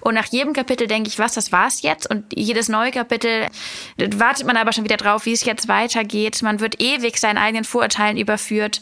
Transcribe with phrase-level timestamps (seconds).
[0.00, 2.08] Und nach jedem Kapitel denke ich, was, das war's jetzt?
[2.08, 3.46] Und jedes neue Kapitel
[3.98, 6.42] wartet man aber schon wieder drauf, wie es jetzt weitergeht.
[6.42, 8.80] Man wird ewig seinen eigenen Vorurteilen überführt.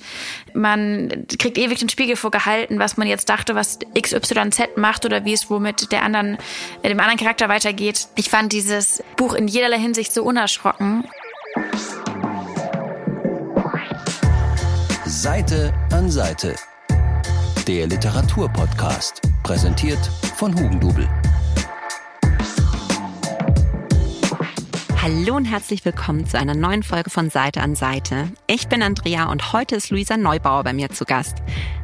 [0.54, 5.32] Man kriegt ewig den Spiegel vorgehalten, was man jetzt dachte, was XYZ macht oder wie
[5.32, 6.38] es womit der anderen,
[6.84, 8.08] dem anderen Charakter weitergeht.
[8.16, 11.04] Ich fand dieses Buch in jederlei Hinsicht so unerschrocken.
[15.04, 16.54] Seite an Seite.
[17.68, 19.20] Der Literaturpodcast.
[19.42, 19.98] Präsentiert
[20.36, 21.06] von Hugendubel.
[25.00, 28.32] Hallo und herzlich willkommen zu einer neuen Folge von Seite an Seite.
[28.48, 31.36] Ich bin Andrea und heute ist Luisa Neubauer bei mir zu Gast.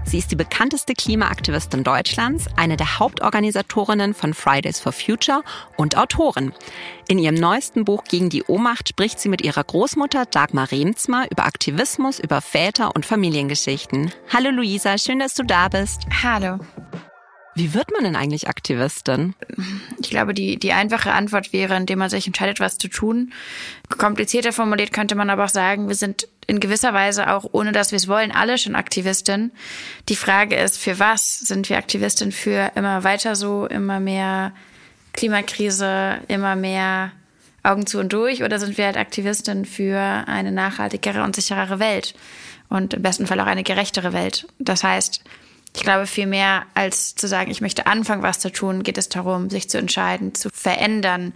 [0.04, 5.44] Sie ist die bekannteste Klimaaktivistin Deutschlands, eine der Hauptorganisatorinnen von Fridays for Future
[5.76, 6.52] und Autorin.
[7.06, 11.46] In ihrem neuesten Buch gegen die Ohnmacht spricht sie mit ihrer Großmutter Dagmar Remzma über
[11.46, 14.10] Aktivismus, über Väter und Familiengeschichten.
[14.32, 16.02] Hallo Luisa, schön, dass du da bist.
[16.24, 16.58] Hallo.
[17.54, 19.34] Wie wird man denn eigentlich Aktivistin?
[20.00, 23.32] Ich glaube, die, die einfache Antwort wäre, indem man sich entscheidet, was zu tun.
[23.96, 27.92] Komplizierter formuliert könnte man aber auch sagen, wir sind in gewisser Weise auch, ohne dass
[27.92, 29.52] wir es wollen, alle schon Aktivistin.
[30.08, 32.32] Die Frage ist, für was sind wir Aktivistin?
[32.32, 34.52] Für immer weiter so, immer mehr
[35.12, 37.12] Klimakrise, immer mehr
[37.62, 38.42] Augen zu und durch?
[38.42, 42.14] Oder sind wir halt Aktivistin für eine nachhaltigere und sicherere Welt?
[42.68, 44.48] Und im besten Fall auch eine gerechtere Welt.
[44.58, 45.22] Das heißt,
[45.74, 49.08] ich glaube, viel mehr als zu sagen, ich möchte anfangen, was zu tun, geht es
[49.08, 51.32] darum, sich zu entscheiden, zu verändern,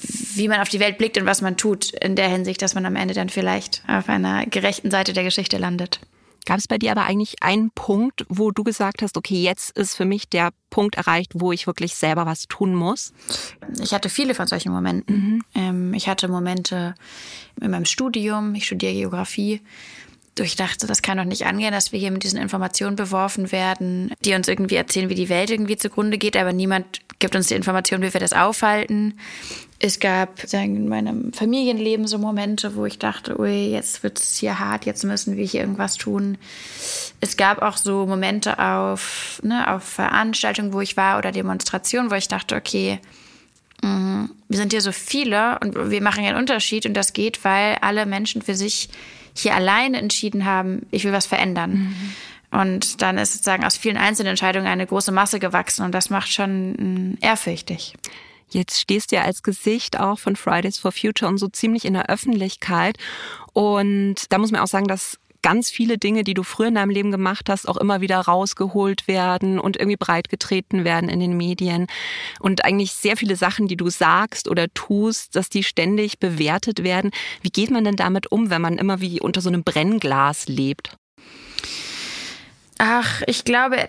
[0.00, 2.86] wie man auf die Welt blickt und was man tut, in der Hinsicht, dass man
[2.86, 6.00] am Ende dann vielleicht auf einer gerechten Seite der Geschichte landet.
[6.48, 9.94] Gab es bei dir aber eigentlich einen Punkt, wo du gesagt hast, okay, jetzt ist
[9.94, 13.12] für mich der Punkt erreicht, wo ich wirklich selber was tun muss?
[13.82, 15.16] Ich hatte viele von solchen Momenten.
[15.16, 15.42] Mhm.
[15.54, 16.94] Ähm, ich hatte Momente
[17.60, 19.60] in meinem Studium, ich studiere Geografie,
[20.42, 24.12] ich dachte, das kann doch nicht angehen, dass wir hier mit diesen Informationen beworfen werden,
[24.24, 27.54] die uns irgendwie erzählen, wie die Welt irgendwie zugrunde geht, aber niemand gibt uns die
[27.54, 29.18] Information, wie wir das aufhalten.
[29.80, 34.58] Es gab in meinem Familienleben so Momente, wo ich dachte, ui, jetzt wird es hier
[34.58, 36.36] hart, jetzt müssen wir hier irgendwas tun.
[37.20, 42.16] Es gab auch so Momente auf, ne, auf Veranstaltungen, wo ich war oder Demonstrationen, wo
[42.16, 42.98] ich dachte, okay,
[43.82, 47.76] mh, wir sind hier so viele und wir machen einen Unterschied und das geht, weil
[47.80, 48.88] alle Menschen für sich
[49.40, 51.72] hier alleine entschieden haben, ich will was verändern.
[51.72, 52.14] Mhm.
[52.50, 56.32] Und dann ist sozusagen aus vielen einzelnen Entscheidungen eine große Masse gewachsen und das macht
[56.32, 57.94] schon mm, ehrfürchtig.
[58.50, 61.92] Jetzt stehst du ja als Gesicht auch von Fridays for Future und so ziemlich in
[61.92, 62.96] der Öffentlichkeit.
[63.52, 66.90] Und da muss man auch sagen, dass ganz viele Dinge, die du früher in deinem
[66.90, 71.86] Leben gemacht hast, auch immer wieder rausgeholt werden und irgendwie breitgetreten werden in den Medien.
[72.40, 77.10] Und eigentlich sehr viele Sachen, die du sagst oder tust, dass die ständig bewertet werden.
[77.42, 80.96] Wie geht man denn damit um, wenn man immer wie unter so einem Brennglas lebt?
[82.78, 83.88] Ach, ich glaube,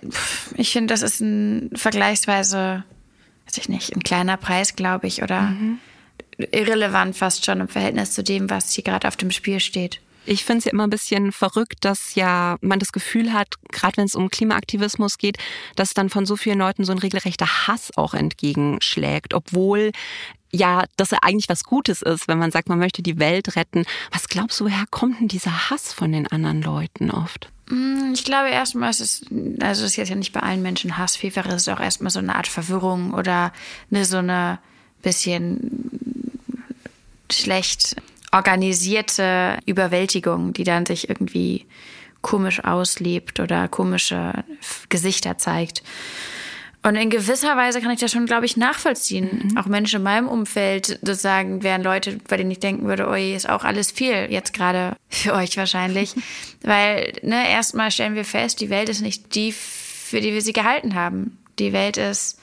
[0.56, 2.84] ich finde, das ist ein vergleichsweise,
[3.46, 5.80] weiß ich nicht, ein kleiner Preis, glaube ich, oder mhm.
[6.52, 10.02] irrelevant fast schon im Verhältnis zu dem, was hier gerade auf dem Spiel steht.
[10.26, 13.98] Ich finde es ja immer ein bisschen verrückt, dass ja man das Gefühl hat, gerade
[13.98, 15.38] wenn es um Klimaaktivismus geht,
[15.76, 19.92] dass dann von so vielen Leuten so ein regelrechter Hass auch entgegenschlägt, obwohl
[20.52, 23.86] ja, dass er eigentlich was Gutes ist, wenn man sagt, man möchte die Welt retten.
[24.12, 27.52] Was glaubst du, woher kommt denn dieser Hass von den anderen Leuten oft?
[27.70, 29.26] Mm, ich glaube erstmal ist es,
[29.62, 32.20] also es ist jetzt ja nicht bei allen Menschen Hass, vielfach ist auch erstmal so
[32.20, 33.54] eine Art Verwirrung oder
[33.92, 34.60] eine so eine
[35.02, 35.92] bisschen
[37.32, 37.96] schlecht
[38.32, 41.66] organisierte Überwältigung, die dann sich irgendwie
[42.22, 44.44] komisch auslebt oder komische
[44.90, 45.84] Gesichter zeigt.
[46.82, 49.50] Und in gewisser Weise kann ich das schon, glaube ich, nachvollziehen.
[49.52, 49.58] Mhm.
[49.58, 53.36] Auch Menschen in meinem Umfeld, das sagen, wären Leute, bei denen ich denken würde, oi,
[53.36, 56.16] ist auch alles viel, jetzt gerade für euch wahrscheinlich.
[56.62, 60.54] Weil, ne, erstmal stellen wir fest, die Welt ist nicht die, für die wir sie
[60.54, 61.38] gehalten haben.
[61.60, 62.40] Die Welt ist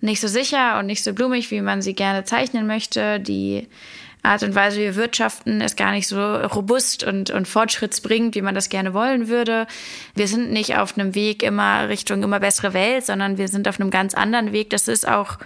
[0.00, 3.18] nicht so sicher und nicht so blumig, wie man sie gerne zeichnen möchte.
[3.18, 3.66] Die
[4.22, 8.42] Art und Weise, wie wir wirtschaften, ist gar nicht so robust und, und fortschrittsbringend, wie
[8.42, 9.66] man das gerne wollen würde.
[10.14, 13.80] Wir sind nicht auf einem Weg immer Richtung immer bessere Welt, sondern wir sind auf
[13.80, 14.70] einem ganz anderen Weg.
[14.70, 15.38] Das ist auch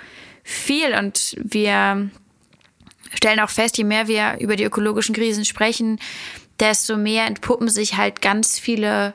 [0.43, 2.11] viel und wir
[3.15, 5.99] stellen auch fest, je mehr wir über die ökologischen Krisen sprechen,
[6.61, 9.15] desto mehr entpuppen sich halt ganz viele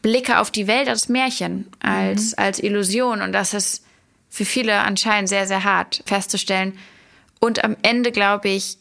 [0.00, 2.34] Blicke auf die Welt als Märchen, als, mhm.
[2.38, 3.20] als Illusion.
[3.20, 3.84] Und das ist
[4.28, 6.78] für viele anscheinend sehr, sehr hart festzustellen.
[7.40, 8.78] Und am Ende, glaube ich,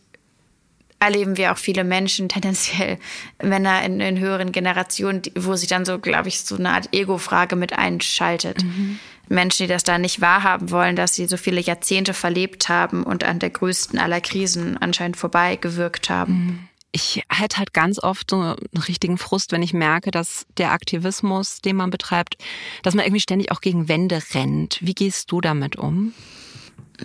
[1.02, 2.98] erleben wir auch viele Menschen, tendenziell
[3.44, 7.56] Männer in, in höheren Generationen, wo sich dann so, glaube ich, so eine Art Ego-Frage
[7.56, 8.64] mit einschaltet.
[8.64, 9.00] Mhm.
[9.28, 13.24] Menschen, die das da nicht wahrhaben wollen, dass sie so viele Jahrzehnte verlebt haben und
[13.24, 16.34] an der größten aller Krisen anscheinend vorbeigewirkt haben.
[16.34, 16.60] Mhm.
[16.94, 18.56] Ich hätte halt ganz oft so einen
[18.88, 22.36] richtigen Frust, wenn ich merke, dass der Aktivismus, den man betreibt,
[22.84, 24.78] dass man irgendwie ständig auch gegen Wände rennt.
[24.82, 26.14] Wie gehst du damit um?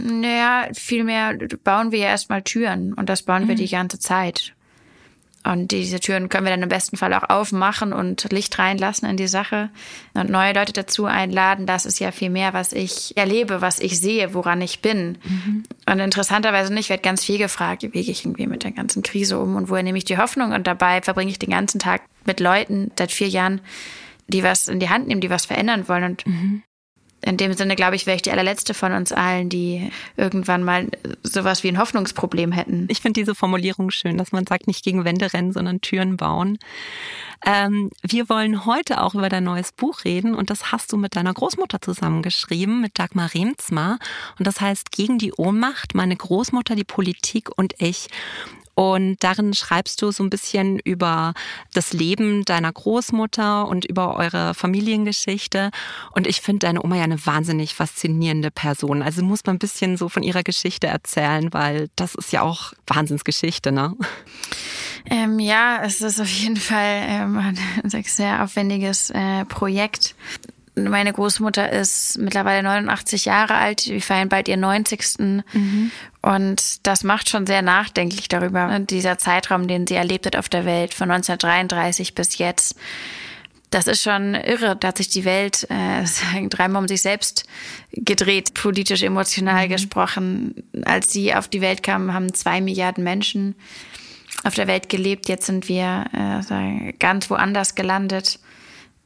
[0.03, 3.49] Naja, vielmehr bauen wir ja erstmal Türen und das bauen mhm.
[3.49, 4.55] wir die ganze Zeit.
[5.47, 9.17] Und diese Türen können wir dann im besten Fall auch aufmachen und Licht reinlassen in
[9.17, 9.71] die Sache
[10.15, 11.67] und neue Leute dazu einladen.
[11.67, 15.19] Das ist ja viel mehr, was ich erlebe, was ich sehe, woran ich bin.
[15.23, 15.63] Mhm.
[15.89, 19.39] Und interessanterweise nicht, wird ganz viel gefragt, wie gehe ich irgendwie mit der ganzen Krise
[19.39, 20.53] um und woher nehme ich die Hoffnung?
[20.53, 23.61] Und dabei verbringe ich den ganzen Tag mit Leuten seit vier Jahren,
[24.27, 26.05] die was in die Hand nehmen, die was verändern wollen.
[26.05, 26.63] Und mhm
[27.27, 30.87] in dem Sinne, glaube ich, wäre ich die allerletzte von uns allen, die irgendwann mal
[31.25, 32.87] sowas wie ein Hoffnungsproblem hätten.
[32.89, 36.59] Ich finde diese Formulierung schön, dass man sagt, nicht gegen Wände rennen, sondern Türen bauen.
[37.45, 41.17] Ähm, wir wollen heute auch über dein neues Buch reden und das hast du mit
[41.17, 43.99] deiner Großmutter zusammengeschrieben, mit Dagmar Remzma.
[44.39, 48.07] Und das heißt Gegen die Ohnmacht, meine Großmutter, die Politik und ich.
[48.77, 51.33] Und darin schreibst du so ein bisschen über
[51.73, 55.71] das Leben deiner Großmutter und über eure Familiengeschichte.
[56.13, 59.03] Und ich finde deine Oma ja eine wahnsinnig faszinierende Person.
[59.03, 62.75] Also muss man ein bisschen so von ihrer Geschichte erzählen, weil das ist ja auch
[62.87, 63.97] Wahnsinnsgeschichte, ne?
[65.09, 67.39] Ähm, ja, es ist auf jeden Fall ähm,
[67.83, 70.15] ein sehr aufwendiges äh, Projekt.
[70.79, 73.87] Meine Großmutter ist mittlerweile 89 Jahre alt.
[73.87, 75.19] Wir feiern bald ihr 90.
[75.53, 75.91] Mhm.
[76.21, 80.67] Und das macht schon sehr nachdenklich darüber, dieser Zeitraum, den sie erlebt hat auf der
[80.67, 82.77] Welt, von 1933 bis jetzt.
[83.71, 84.77] Das ist schon irre.
[84.77, 87.47] Da hat sich die Welt äh, dreimal um sich selbst
[87.93, 89.71] gedreht, politisch, emotional mhm.
[89.71, 90.63] gesprochen.
[90.85, 93.55] Als sie auf die Welt kam, haben zwei Milliarden Menschen
[94.45, 95.29] auf der Welt gelebt.
[95.29, 98.39] Jetzt sind wir äh, ganz woanders gelandet.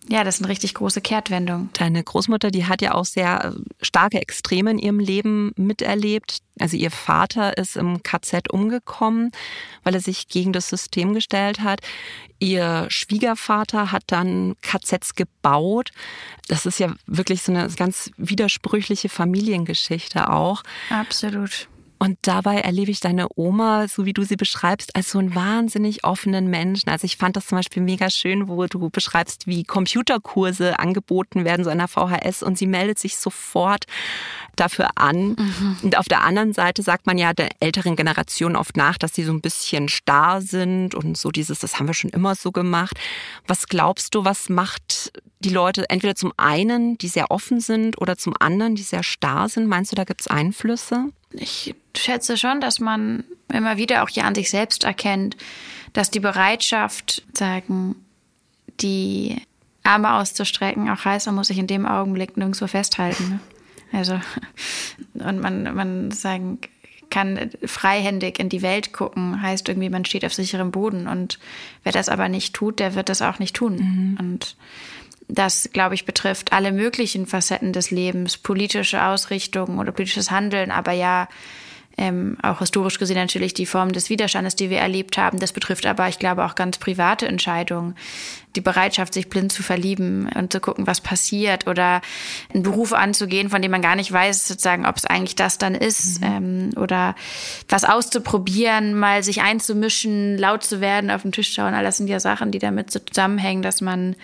[0.09, 1.69] Ja, das ist eine richtig große Kehrtwendung.
[1.75, 6.39] Deine Großmutter, die hat ja auch sehr äh, starke Extreme in ihrem Leben miterlebt.
[6.59, 9.31] Also ihr Vater ist im KZ umgekommen,
[9.85, 11.81] weil er sich gegen das System gestellt hat.
[12.39, 15.91] Ihr Schwiegervater hat dann KZs gebaut.
[16.49, 20.63] Das ist ja wirklich so eine ganz widersprüchliche Familiengeschichte auch.
[20.89, 21.69] Absolut.
[22.03, 26.03] Und dabei erlebe ich deine Oma, so wie du sie beschreibst, als so einen wahnsinnig
[26.03, 26.89] offenen Menschen.
[26.89, 31.63] Also ich fand das zum Beispiel mega schön, wo du beschreibst, wie Computerkurse angeboten werden,
[31.63, 33.85] so einer VHS, und sie meldet sich sofort
[34.57, 35.37] dafür an.
[35.39, 35.77] Mhm.
[35.83, 39.25] Und auf der anderen Seite sagt man ja der älteren Generation oft nach, dass sie
[39.25, 42.99] so ein bisschen starr sind und so dieses, das haben wir schon immer so gemacht.
[43.47, 48.17] Was glaubst du, was macht die Leute entweder zum einen, die sehr offen sind, oder
[48.17, 49.67] zum anderen, die sehr starr sind?
[49.67, 51.07] Meinst du, da gibt es Einflüsse?
[51.33, 55.37] Ich schätze schon, dass man immer wieder auch hier an sich selbst erkennt,
[55.93, 57.97] dass die Bereitschaft, sagen,
[58.81, 59.43] die
[59.83, 63.29] Arme auszustrecken, auch heißt, man muss sich in dem Augenblick nirgendwo festhalten.
[63.31, 63.41] Ne?
[63.93, 64.21] Also,
[65.15, 66.59] und man, man sagen
[67.11, 71.09] kann freihändig in die Welt gucken, heißt irgendwie, man steht auf sicherem Boden.
[71.09, 71.39] Und
[71.83, 73.75] wer das aber nicht tut, der wird das auch nicht tun.
[73.77, 74.17] Mhm.
[74.19, 74.57] Und
[75.33, 80.93] das, glaube ich, betrifft alle möglichen Facetten des Lebens, politische Ausrichtungen oder politisches Handeln, aber
[80.93, 81.29] ja
[82.01, 85.39] ähm, auch historisch gesehen natürlich die Form des Widerstandes, die wir erlebt haben.
[85.39, 87.95] Das betrifft aber, ich glaube, auch ganz private Entscheidungen.
[88.57, 92.01] Die Bereitschaft, sich blind zu verlieben und zu gucken, was passiert oder
[92.53, 95.75] einen Beruf anzugehen, von dem man gar nicht weiß, sozusagen, ob es eigentlich das dann
[95.75, 96.27] ist mhm.
[96.27, 97.15] ähm, oder
[97.69, 101.75] was auszuprobieren, mal sich einzumischen, laut zu werden, auf den Tisch schauen.
[101.75, 104.17] All das sind ja Sachen, die damit zusammenhängen, dass man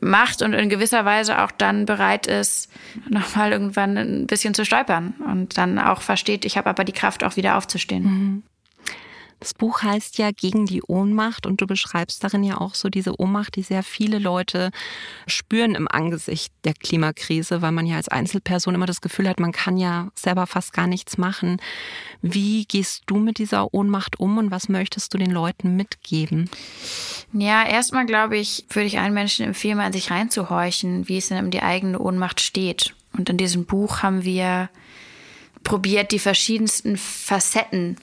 [0.00, 2.70] macht und in gewisser Weise auch dann bereit ist,
[3.08, 7.24] nochmal irgendwann ein bisschen zu stolpern und dann auch versteht, ich habe aber die Kraft,
[7.24, 8.04] auch wieder aufzustehen.
[8.04, 8.42] Mhm.
[9.40, 13.20] Das Buch heißt ja Gegen die Ohnmacht und du beschreibst darin ja auch so diese
[13.20, 14.70] Ohnmacht, die sehr viele Leute
[15.26, 19.52] spüren im Angesicht der Klimakrise, weil man ja als Einzelperson immer das Gefühl hat, man
[19.52, 21.60] kann ja selber fast gar nichts machen.
[22.20, 26.50] Wie gehst du mit dieser Ohnmacht um und was möchtest du den Leuten mitgeben?
[27.32, 31.28] Ja, erstmal glaube ich, würde ich allen Menschen empfehlen, mal in sich reinzuhorchen, wie es
[31.28, 32.94] denn um die eigene Ohnmacht steht.
[33.16, 34.68] Und in diesem Buch haben wir
[35.62, 37.98] probiert, die verschiedensten Facetten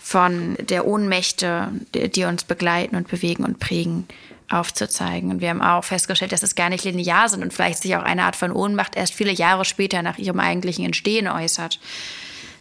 [0.00, 4.08] von der Ohnmächte, die uns begleiten und bewegen und prägen,
[4.48, 5.30] aufzuzeigen.
[5.30, 8.02] Und wir haben auch festgestellt, dass es gar nicht linear sind und vielleicht sich auch
[8.02, 11.78] eine Art von Ohnmacht erst viele Jahre später nach ihrem eigentlichen Entstehen äußert.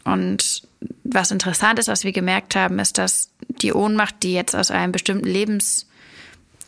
[0.03, 0.63] Und
[1.03, 4.91] was interessant ist, was wir gemerkt haben, ist, dass die Ohnmacht, die jetzt aus einem
[4.91, 5.27] bestimmten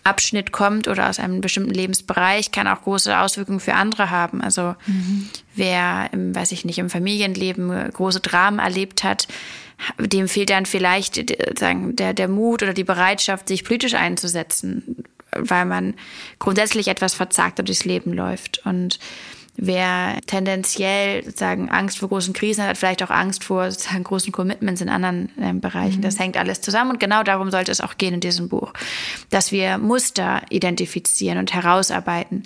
[0.03, 4.41] Lebensabschnitt kommt oder aus einem bestimmten Lebensbereich, kann auch große Auswirkungen für andere haben.
[4.41, 5.29] Also mhm.
[5.55, 9.27] wer, im, weiß ich nicht, im Familienleben große Dramen erlebt hat,
[10.00, 15.03] dem fehlt dann vielleicht äh, sagen, der, der Mut oder die Bereitschaft, sich politisch einzusetzen,
[15.31, 15.93] weil man
[16.39, 18.65] grundsätzlich etwas verzagt durchs Leben läuft.
[18.65, 19.00] Und
[19.58, 24.31] wer tendenziell sozusagen Angst vor großen Krisen hat, hat vielleicht auch Angst vor sozusagen großen
[24.31, 25.98] Commitments in anderen äh, Bereichen.
[25.98, 26.03] Mhm.
[26.03, 28.74] Das hängt alles zusammen und genau darum sollte es auch gehen in diesem Buch,
[29.29, 32.43] dass wir Muster identifizieren und herausarbeiten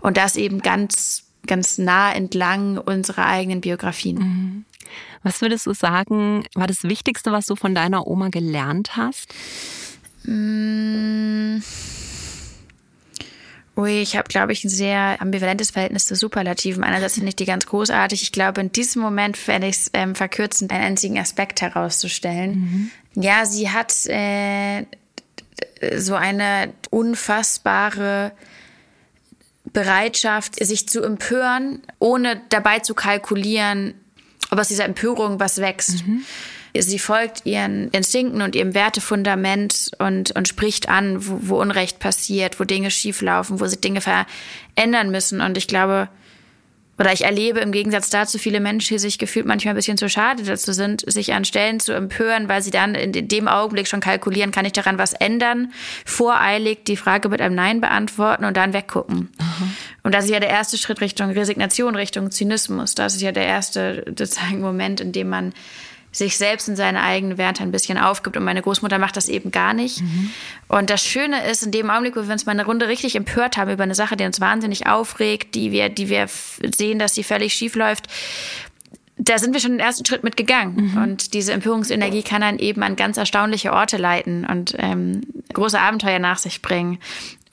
[0.00, 4.18] und das eben ganz ganz nah entlang unserer eigenen Biografien.
[4.18, 4.64] Mhm.
[5.22, 9.34] Was würdest du sagen, war das Wichtigste, was du von deiner Oma gelernt hast?
[13.76, 16.84] Ui, ich habe, glaube ich, ein sehr ambivalentes Verhältnis zu Superlativen.
[16.84, 18.22] Einerseits finde ich die ganz großartig.
[18.22, 22.90] Ich glaube, in diesem Moment fände ich es ähm, verkürzend, einen einzigen Aspekt herauszustellen.
[23.14, 23.22] Mhm.
[23.22, 24.84] Ja, sie hat äh,
[25.96, 28.32] so eine unfassbare
[29.64, 33.94] Bereitschaft, sich zu empören, ohne dabei zu kalkulieren,
[34.50, 36.06] ob aus dieser Empörung was wächst.
[36.06, 36.24] Mhm.
[36.76, 42.58] Sie folgt ihren Instinkten und ihrem Wertefundament und, und spricht an, wo, wo Unrecht passiert,
[42.58, 45.40] wo Dinge schieflaufen, wo sich Dinge verändern müssen.
[45.40, 46.08] Und ich glaube,
[46.98, 50.08] oder ich erlebe im Gegensatz dazu viele Menschen, die sich gefühlt manchmal ein bisschen zu
[50.08, 54.00] schade dazu sind, sich an Stellen zu empören, weil sie dann in dem Augenblick schon
[54.00, 55.72] kalkulieren, kann ich daran was ändern,
[56.04, 59.30] voreilig die Frage mit einem Nein beantworten und dann weggucken.
[59.38, 59.68] Aha.
[60.04, 62.94] Und das ist ja der erste Schritt Richtung Resignation, Richtung Zynismus.
[62.94, 65.52] Das ist ja der erste sozusagen Moment, in dem man
[66.14, 68.36] sich selbst in seine eigenen Werte ein bisschen aufgibt.
[68.36, 70.00] Und meine Großmutter macht das eben gar nicht.
[70.00, 70.30] Mhm.
[70.68, 73.56] Und das Schöne ist, in dem Augenblick, wo wir uns mal eine Runde richtig empört
[73.56, 77.24] haben über eine Sache, die uns wahnsinnig aufregt, die wir, die wir sehen, dass sie
[77.24, 78.08] völlig schief läuft,
[79.16, 80.92] da sind wir schon den ersten Schritt mitgegangen.
[80.92, 81.02] Mhm.
[81.02, 86.18] Und diese Empörungsenergie kann dann eben an ganz erstaunliche Orte leiten und ähm, große Abenteuer
[86.18, 86.98] nach sich bringen.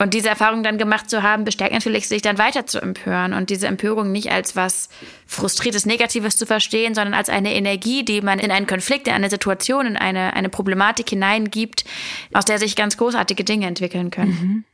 [0.02, 3.50] Und diese Erfahrung dann gemacht zu haben, bestärkt natürlich, sich dann weiter zu empören und
[3.50, 4.88] diese Empörung nicht als was
[5.26, 9.30] Frustriertes, Negatives zu verstehen, sondern als eine Energie, die man in einen Konflikt, in eine
[9.30, 11.84] Situation, in eine, eine Problematik hineingibt,
[12.32, 14.30] aus der sich ganz großartige Dinge entwickeln können.
[14.32, 14.64] Mhm.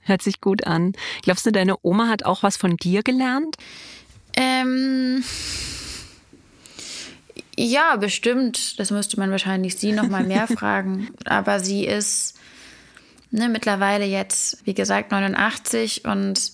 [0.00, 0.94] Hört sich gut an.
[1.24, 3.56] Glaubst du, deine Oma hat auch was von dir gelernt?
[4.34, 5.22] Ähm.
[7.54, 8.80] Ja, bestimmt.
[8.80, 11.10] Das müsste man wahrscheinlich sie noch mal mehr fragen.
[11.26, 12.39] Aber sie ist
[13.30, 16.52] ne, mittlerweile jetzt, wie gesagt, 89 und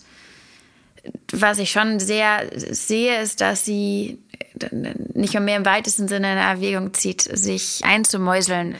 [1.32, 4.18] was ich schon sehr sehe, ist, dass sie
[5.14, 8.76] nicht mehr im weitesten Sinne eine Erwägung zieht, sich einzumäuseln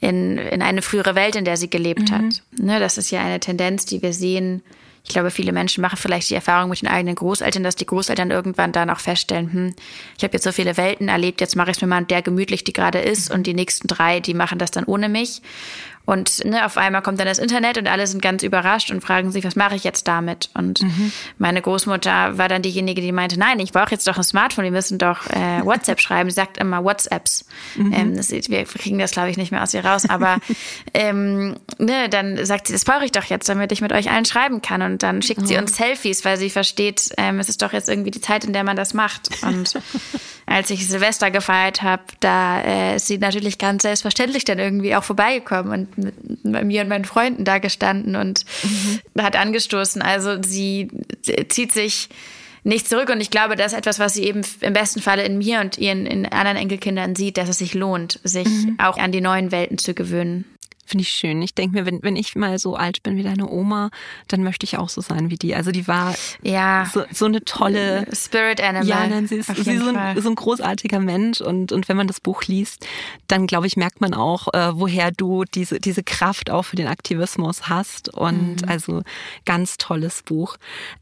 [0.00, 2.14] in, in eine frühere Welt, in der sie gelebt mhm.
[2.14, 2.42] hat.
[2.58, 4.62] Ne, das ist ja eine Tendenz, die wir sehen.
[5.02, 8.30] Ich glaube, viele Menschen machen vielleicht die Erfahrung mit den eigenen Großeltern, dass die Großeltern
[8.30, 9.74] irgendwann dann auch feststellen, hm,
[10.16, 12.64] ich habe jetzt so viele Welten erlebt, jetzt mache ich es mir mal der gemütlich,
[12.64, 15.42] die gerade ist, und die nächsten drei, die machen das dann ohne mich.
[16.06, 19.32] Und ne, auf einmal kommt dann das Internet und alle sind ganz überrascht und fragen
[19.32, 20.50] sich, was mache ich jetzt damit?
[20.54, 21.12] Und mhm.
[21.38, 24.70] meine Großmutter war dann diejenige, die meinte, nein, ich brauche jetzt doch ein Smartphone, wir
[24.70, 26.28] müssen doch äh, WhatsApp schreiben.
[26.28, 27.46] Sie sagt immer WhatsApps.
[27.76, 27.92] Mhm.
[27.92, 30.08] Ähm, das, wir kriegen das, glaube ich, nicht mehr aus ihr raus.
[30.08, 30.38] Aber
[30.94, 34.26] ähm, ne, dann sagt sie, das brauche ich doch jetzt, damit ich mit euch allen
[34.26, 34.82] schreiben kann.
[34.82, 35.46] Und dann schickt mhm.
[35.46, 38.52] sie uns Selfies, weil sie versteht, ähm, es ist doch jetzt irgendwie die Zeit, in
[38.52, 39.30] der man das macht.
[39.42, 39.74] Und
[40.46, 45.04] als ich Silvester gefeiert habe, da äh, ist sie natürlich ganz selbstverständlich dann irgendwie auch
[45.04, 49.22] vorbeigekommen und mit, mit mir und meinen Freunden da gestanden und mhm.
[49.22, 50.02] hat angestoßen.
[50.02, 50.88] Also sie
[51.48, 52.08] zieht sich
[52.64, 55.38] nicht zurück und ich glaube, das ist etwas, was sie eben im besten Falle in
[55.38, 58.78] mir und ihren in anderen Enkelkindern sieht, dass es sich lohnt, sich mhm.
[58.78, 60.44] auch an die neuen Welten zu gewöhnen.
[60.86, 61.40] Finde ich schön.
[61.42, 63.90] Ich denke mir, wenn, wenn ich mal so alt bin wie deine Oma,
[64.28, 65.54] dann möchte ich auch so sein wie die.
[65.54, 68.86] Also die war ja so, so eine tolle Spirit Animal.
[68.86, 72.06] Ja, nein, sie ist, sie so, ein, so, ein, großartiger Mensch und, und wenn man
[72.06, 72.86] das Buch liest,
[73.28, 76.88] dann glaube ich, merkt man auch, äh, woher du diese, diese Kraft auch für den
[76.88, 78.12] Aktivismus hast.
[78.12, 78.68] Und mhm.
[78.68, 79.02] also
[79.44, 80.56] ganz tolles Buch.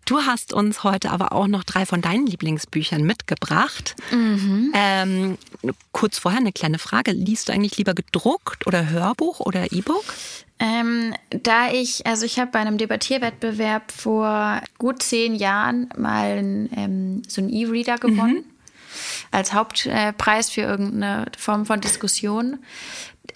[0.05, 3.97] Du hast uns heute aber auch noch drei von deinen Lieblingsbüchern mitgebracht.
[4.11, 4.73] Mhm.
[4.75, 5.39] Ähm,
[5.93, 7.13] kurz vorher eine kleine Frage.
[7.13, 10.05] Liest du eigentlich lieber gedruckt oder Hörbuch oder E-Book?
[10.59, 17.23] Ähm, da ich, also ich habe bei einem Debattierwettbewerb vor gut zehn Jahren mal ähm,
[17.27, 18.35] so einen E-Reader gewonnen.
[18.35, 18.45] Mhm.
[19.31, 22.59] Als Hauptpreis für irgendeine Form von Diskussion.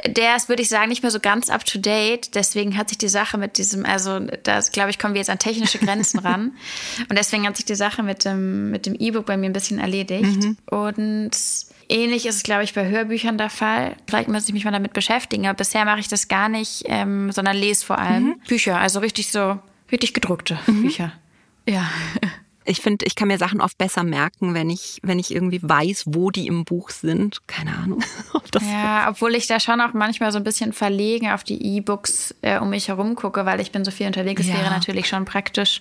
[0.05, 2.35] Der ist, würde ich sagen, nicht mehr so ganz up to date.
[2.35, 5.39] Deswegen hat sich die Sache mit diesem, also da glaube ich, kommen wir jetzt an
[5.39, 6.53] technische Grenzen ran.
[7.09, 9.79] Und deswegen hat sich die Sache mit dem mit dem E-Book bei mir ein bisschen
[9.79, 10.43] erledigt.
[10.43, 10.57] Mhm.
[10.67, 11.37] Und
[11.89, 13.97] Ähnlich ist es, glaube ich, bei Hörbüchern der Fall.
[14.09, 17.31] Vielleicht muss ich mich mal damit beschäftigen, aber bisher mache ich das gar nicht, ähm,
[17.31, 18.41] sondern lese vor allem mhm.
[18.49, 19.61] Bücher, also richtig so,
[19.93, 20.83] richtig gedruckte mhm.
[20.83, 21.13] Bücher.
[21.69, 21.89] Ja.
[22.67, 26.05] Ich finde, ich kann mir Sachen oft besser merken, wenn ich, wenn ich irgendwie weiß,
[26.07, 27.47] wo die im Buch sind.
[27.47, 28.03] Keine Ahnung.
[28.61, 32.59] ja, obwohl ich da schon auch manchmal so ein bisschen verlegen auf die E-Books äh,
[32.59, 34.43] um mich herum gucke, weil ich bin so viel unterwegs.
[34.43, 34.61] Das ja.
[34.61, 35.81] wäre natürlich schon praktisch.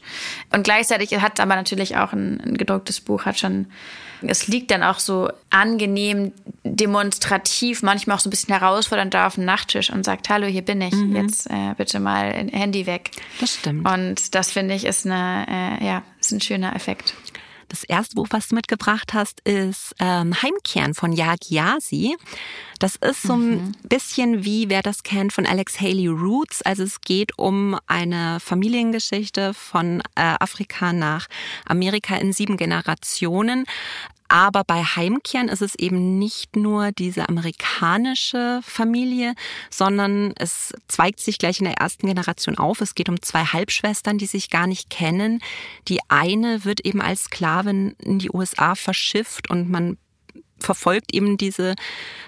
[0.53, 3.67] Und gleichzeitig hat aber natürlich auch ein, ein gedrucktes Buch, hat schon
[4.21, 6.31] es liegt dann auch so angenehm
[6.63, 10.63] demonstrativ, manchmal auch so ein bisschen herausfordernd da auf dem Nachttisch und sagt, hallo, hier
[10.63, 11.15] bin ich, mhm.
[11.15, 13.11] jetzt äh, bitte mal Handy weg.
[13.39, 13.87] Das stimmt.
[13.87, 15.45] Und das finde ich ist eine,
[15.81, 17.13] äh, ja, ist ein schöner Effekt.
[17.67, 22.15] Das erste Buch, was du mitgebracht hast, ist ähm, Heimkehren von Yagi Yasi.
[22.79, 23.71] Das ist so ein mhm.
[23.83, 26.61] bisschen wie, wer das kennt, von Alex Haley Roots.
[26.61, 31.27] Also es geht um eine Familiengeschichte von äh, Afrika nach
[31.65, 33.65] Amerika in sieben Generationen.
[34.27, 39.35] Aber bei Heimkehren ist es eben nicht nur diese amerikanische Familie,
[39.69, 42.81] sondern es zweigt sich gleich in der ersten Generation auf.
[42.81, 45.41] Es geht um zwei Halbschwestern, die sich gar nicht kennen.
[45.87, 49.97] Die eine wird eben als Sklavin in die USA verschifft und man
[50.59, 51.75] verfolgt eben diese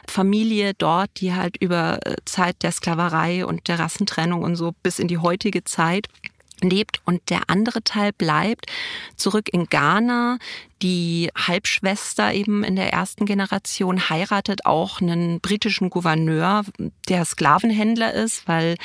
[0.07, 4.99] Familie dort, die halt über äh, Zeit der Sklaverei und der Rassentrennung und so bis
[4.99, 6.07] in die heutige Zeit
[6.61, 8.65] lebt und der andere Teil bleibt
[9.15, 10.37] zurück in Ghana.
[10.81, 16.63] Die Halbschwester eben in der ersten Generation heiratet auch einen britischen Gouverneur,
[17.09, 18.75] der Sklavenhändler ist, weil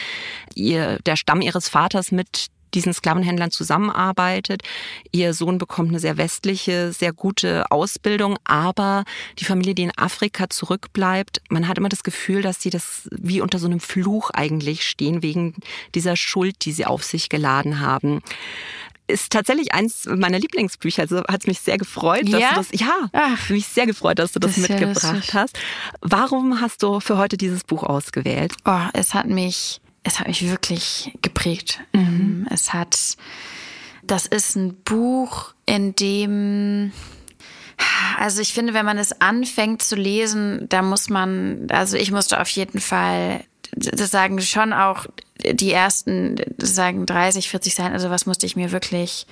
[0.54, 4.62] ihr, der Stamm ihres Vaters mit diesen Sklavenhändlern zusammenarbeitet.
[5.10, 9.04] Ihr Sohn bekommt eine sehr westliche, sehr gute Ausbildung, aber
[9.38, 13.40] die Familie, die in Afrika zurückbleibt, man hat immer das Gefühl, dass sie das wie
[13.40, 15.54] unter so einem Fluch eigentlich stehen, wegen
[15.94, 18.20] dieser Schuld, die sie auf sich geladen haben
[19.08, 21.02] ist tatsächlich eins meiner Lieblingsbücher.
[21.02, 22.48] Also hat es mich sehr gefreut, dass ja?
[22.50, 25.58] du das, ja, Ach, mich sehr gefreut, dass du das, das mitgebracht ja hast.
[26.00, 28.54] Warum hast du für heute dieses Buch ausgewählt?
[28.64, 31.80] Oh, es hat mich es hat mich wirklich geprägt.
[31.92, 32.00] Mhm.
[32.00, 33.16] Ähm, es hat,
[34.02, 36.92] das ist ein Buch, in dem,
[38.18, 42.40] also ich finde, wenn man es anfängt zu lesen, da muss man, also ich musste
[42.40, 43.44] auf jeden Fall,
[43.74, 45.06] das sagen schon auch
[45.44, 49.26] die ersten, sagen 30, 40 sein, also was musste ich mir wirklich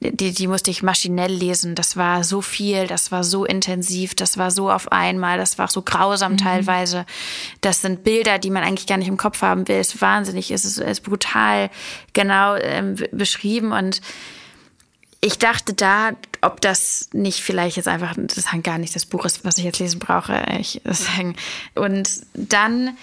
[0.00, 1.74] die, die musste ich maschinell lesen.
[1.74, 5.68] Das war so viel, das war so intensiv, das war so auf einmal, das war
[5.68, 6.38] so grausam mhm.
[6.38, 7.06] teilweise.
[7.60, 9.76] Das sind Bilder, die man eigentlich gar nicht im Kopf haben will.
[9.76, 11.70] Es ist wahnsinnig, es ist, es ist brutal
[12.12, 14.00] genau ähm, beschrieben und
[15.22, 16.10] ich dachte da,
[16.42, 19.78] ob das nicht vielleicht jetzt einfach, das gar nicht das Buch ist, was ich jetzt
[19.78, 20.44] lesen brauche.
[20.60, 21.36] Ich, sagen.
[21.74, 22.96] Und dann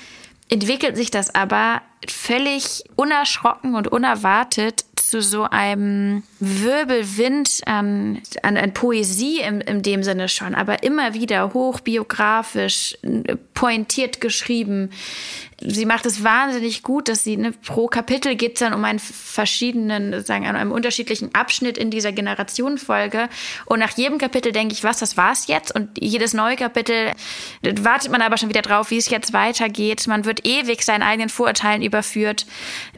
[0.50, 8.74] entwickelt sich das aber völlig unerschrocken und unerwartet zu so einem Wirbelwind an, an, an
[8.74, 12.98] Poesie in, in dem Sinne schon, aber immer wieder hochbiografisch,
[13.54, 14.92] pointiert geschrieben.
[15.66, 19.00] Sie macht es wahnsinnig gut, dass sie ne, pro Kapitel geht es dann um einen
[19.00, 23.30] verschiedenen, sagen, einem unterschiedlichen Abschnitt in dieser Generationenfolge.
[23.66, 25.74] Und nach jedem Kapitel denke ich, was, das war's jetzt?
[25.74, 27.12] Und jedes neue Kapitel
[27.62, 30.06] wartet man aber schon wieder drauf, wie es jetzt weitergeht.
[30.08, 32.46] Man wird ewig seinen eigenen Vorurteilen überführt.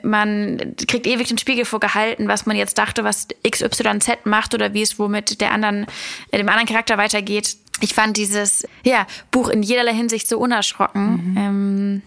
[0.02, 4.82] Man kriegt ewig den Spiegel vorgehalten, was man jetzt dachte, was XYZ macht oder wie
[4.82, 5.86] es womit der anderen,
[6.32, 7.58] äh, dem anderen Charakter weitergeht.
[7.82, 11.32] Ich fand dieses ja, Buch in jederlei Hinsicht so unerschrocken.
[11.32, 11.38] Mhm.
[11.38, 12.02] Ähm,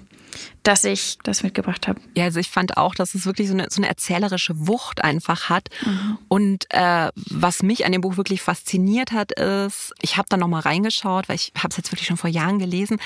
[0.63, 2.01] dass ich das mitgebracht habe.
[2.15, 5.49] Ja, also ich fand auch, dass es wirklich so eine, so eine erzählerische Wucht einfach
[5.49, 5.69] hat.
[5.85, 6.19] Mhm.
[6.29, 10.61] Und äh, was mich an dem Buch wirklich fasziniert hat, ist, ich habe da nochmal
[10.61, 12.99] reingeschaut, weil ich habe es jetzt wirklich schon vor Jahren gelesen,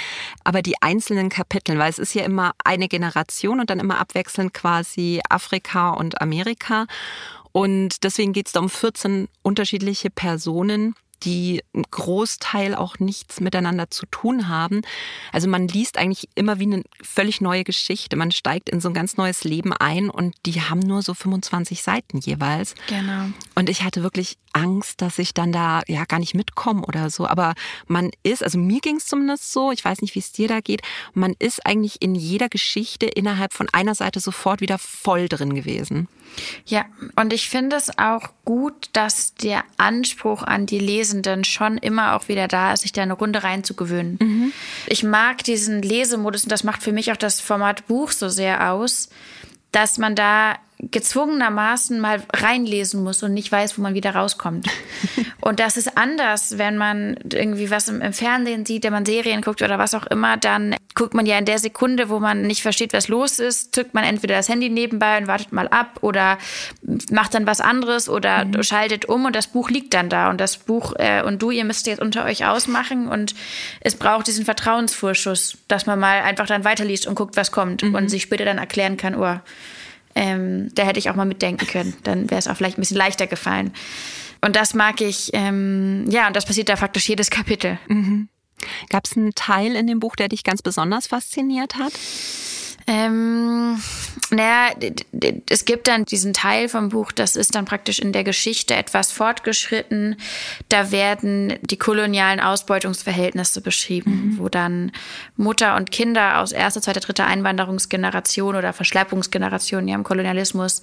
[0.45, 4.55] aber die einzelnen Kapitel, weil es ist ja immer eine Generation und dann immer abwechselnd
[4.55, 6.87] quasi Afrika und Amerika.
[7.53, 13.91] Und deswegen geht es da um 14 unterschiedliche Personen, die einen Großteil auch nichts miteinander
[13.91, 14.83] zu tun haben.
[15.33, 18.17] Also man liest eigentlich immer wie eine völlig neue Geschichte.
[18.17, 21.83] Man steigt in so ein ganz neues Leben ein und die haben nur so 25
[21.83, 22.75] Seiten jeweils.
[22.89, 23.27] Genau.
[23.55, 27.27] Und ich hatte wirklich Angst, dass ich dann da ja gar nicht mitkomme oder so.
[27.27, 27.55] Aber
[27.87, 30.61] man ist, also mir ging es zumindest so, ich weiß nicht, wie es dir da
[30.61, 30.83] geht,
[31.15, 36.09] man ist eigentlich in jeder Geschichte innerhalb von einer Seite sofort wieder voll drin gewesen.
[36.64, 36.85] Ja,
[37.16, 42.29] und ich finde es auch gut, dass der Anspruch an die Lesenden schon immer auch
[42.29, 44.18] wieder da ist, sich da eine Runde reinzugewöhnen.
[44.21, 44.53] Mhm.
[44.87, 48.73] Ich mag diesen Lesemodus und das macht für mich auch das Format Buch so sehr
[48.73, 49.09] aus,
[49.73, 50.57] dass man da
[50.90, 54.66] gezwungenermaßen mal reinlesen muss und nicht weiß, wo man wieder rauskommt.
[55.40, 59.42] und das ist anders, wenn man irgendwie was im, im, Fernsehen sieht, wenn man Serien
[59.42, 62.62] guckt oder was auch immer, dann guckt man ja in der Sekunde, wo man nicht
[62.62, 66.37] versteht, was los ist, zückt man entweder das Handy nebenbei und wartet mal ab oder
[67.11, 68.62] macht dann was anderes oder mhm.
[68.64, 71.64] schaltet um und das Buch liegt dann da und das Buch äh, und du, ihr
[71.64, 73.37] müsst jetzt unter euch ausmachen und
[73.81, 77.95] es braucht diesen Vertrauensvorschuss, dass man mal einfach dann weiterliest und guckt, was kommt mhm.
[77.95, 79.38] und sich später dann erklären kann, oh,
[80.14, 81.94] ähm, da hätte ich auch mal mitdenken können.
[82.03, 83.72] Dann wäre es auch vielleicht ein bisschen leichter gefallen.
[84.40, 87.79] Und das mag ich, ähm, ja, und das passiert da faktisch jedes Kapitel.
[87.88, 88.29] Mhm.
[88.90, 91.92] Gab es einen Teil in dem Buch, der dich ganz besonders fasziniert hat?
[92.87, 93.81] Ähm,
[94.31, 94.75] naja,
[95.49, 99.12] es gibt dann diesen Teil vom Buch, das ist dann praktisch in der Geschichte etwas
[99.12, 100.16] fortgeschritten.
[100.68, 104.38] Da werden die kolonialen Ausbeutungsverhältnisse beschrieben, mhm.
[104.38, 104.92] wo dann
[105.37, 110.83] Mutter und Kinder aus erster, zweiter, dritter Einwanderungsgeneration oder Verschleppungsgeneration ja, im Kolonialismus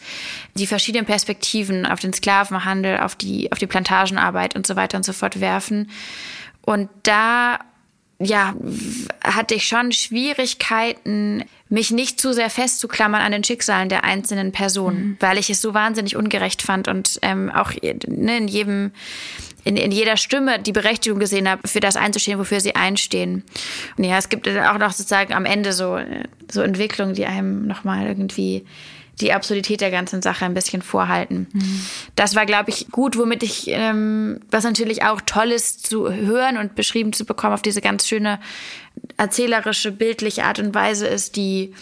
[0.55, 5.03] die verschiedenen Perspektiven auf den Sklavenhandel, auf die, auf die Plantagenarbeit und so weiter und
[5.03, 5.89] so fort werfen.
[6.62, 7.59] Und da
[8.19, 8.53] ja,
[9.23, 15.01] hatte ich schon Schwierigkeiten, mich nicht zu sehr festzuklammern an den Schicksalen der einzelnen Personen,
[15.01, 15.17] mhm.
[15.19, 18.91] weil ich es so wahnsinnig ungerecht fand und ähm, auch ne, in jedem
[19.65, 23.43] in, in jeder Stimme die Berechtigung gesehen habe, für das einzustehen, wofür sie einstehen.
[23.97, 25.99] Und ja, es gibt auch noch sozusagen am Ende so,
[26.49, 28.65] so Entwicklungen, die einem nochmal irgendwie
[29.21, 31.47] die Absurdität der ganzen Sache ein bisschen vorhalten.
[31.51, 31.82] Mhm.
[32.15, 36.58] Das war, glaube ich, gut, womit ich, ähm, was natürlich auch toll ist zu hören
[36.58, 38.39] und beschrieben zu bekommen auf diese ganz schöne
[39.17, 41.73] erzählerische, bildliche Art und Weise ist, die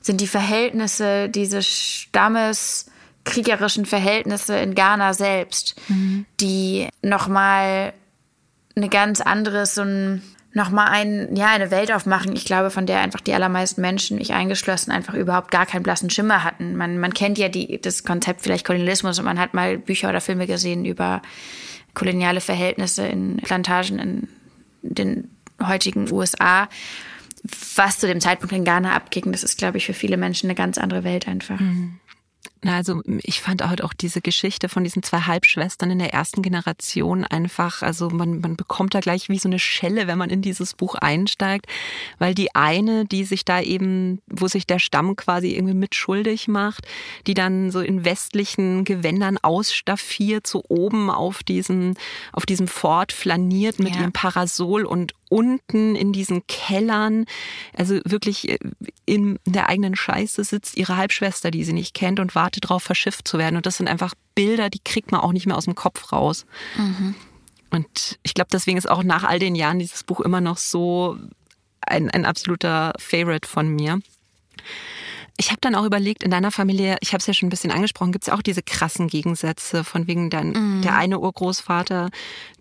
[0.00, 2.86] sind die Verhältnisse dieses Stammes
[3.24, 6.26] kriegerischen Verhältnisse in Ghana selbst, mhm.
[6.40, 7.92] die nochmal
[8.76, 10.22] eine ganz andere, so ein,
[10.56, 14.32] nochmal ein, ja, eine Welt aufmachen, ich glaube, von der einfach die allermeisten Menschen, ich
[14.32, 16.76] eingeschlossen, einfach überhaupt gar keinen blassen Schimmer hatten.
[16.76, 20.22] Man, man kennt ja die, das Konzept vielleicht Kolonialismus und man hat mal Bücher oder
[20.22, 21.20] Filme gesehen über
[21.92, 24.28] koloniale Verhältnisse in Plantagen in
[24.80, 25.30] den
[25.62, 26.70] heutigen USA.
[27.74, 30.54] Was zu dem Zeitpunkt in Ghana abging, das ist, glaube ich, für viele Menschen eine
[30.54, 31.60] ganz andere Welt einfach.
[31.60, 32.00] Mhm.
[32.66, 36.42] Na, also ich fand halt auch diese Geschichte von diesen zwei Halbschwestern in der ersten
[36.42, 40.42] Generation einfach, also man, man bekommt da gleich wie so eine Schelle, wenn man in
[40.42, 41.66] dieses Buch einsteigt,
[42.18, 46.88] weil die eine, die sich da eben, wo sich der Stamm quasi irgendwie mitschuldig macht,
[47.28, 51.94] die dann so in westlichen Gewändern ausstaffiert, so oben auf diesem,
[52.32, 54.00] auf diesem Fort flaniert mit ja.
[54.00, 57.26] ihrem Parasol und unten in diesen Kellern,
[57.76, 58.58] also wirklich äh,
[59.04, 63.26] in der eigenen Scheiße sitzt ihre Halbschwester, die sie nicht kennt und wartet darauf, verschifft
[63.28, 63.56] zu werden.
[63.56, 66.46] Und das sind einfach Bilder, die kriegt man auch nicht mehr aus dem Kopf raus.
[66.76, 67.14] Mhm.
[67.70, 71.18] Und ich glaube, deswegen ist auch nach all den Jahren dieses Buch immer noch so
[71.80, 74.00] ein, ein absoluter Favorite von mir.
[75.38, 77.70] Ich habe dann auch überlegt, in deiner Familie, ich habe es ja schon ein bisschen
[77.70, 80.82] angesprochen, gibt es ja auch diese krassen Gegensätze, von wegen dein, mhm.
[80.82, 82.10] der eine Urgroßvater,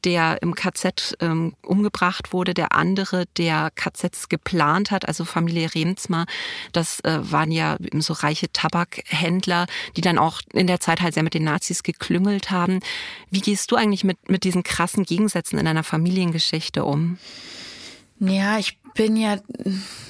[0.03, 6.25] der im KZ ähm, umgebracht wurde, der andere, der KZs geplant hat, also Familie Remsmar,
[6.73, 11.23] das äh, waren ja so reiche Tabakhändler, die dann auch in der Zeit halt sehr
[11.23, 12.81] mit den Nazis geklüngelt haben.
[13.29, 17.19] Wie gehst du eigentlich mit, mit diesen krassen Gegensätzen in deiner Familiengeschichte um?
[18.19, 19.37] Ja, ich bin ja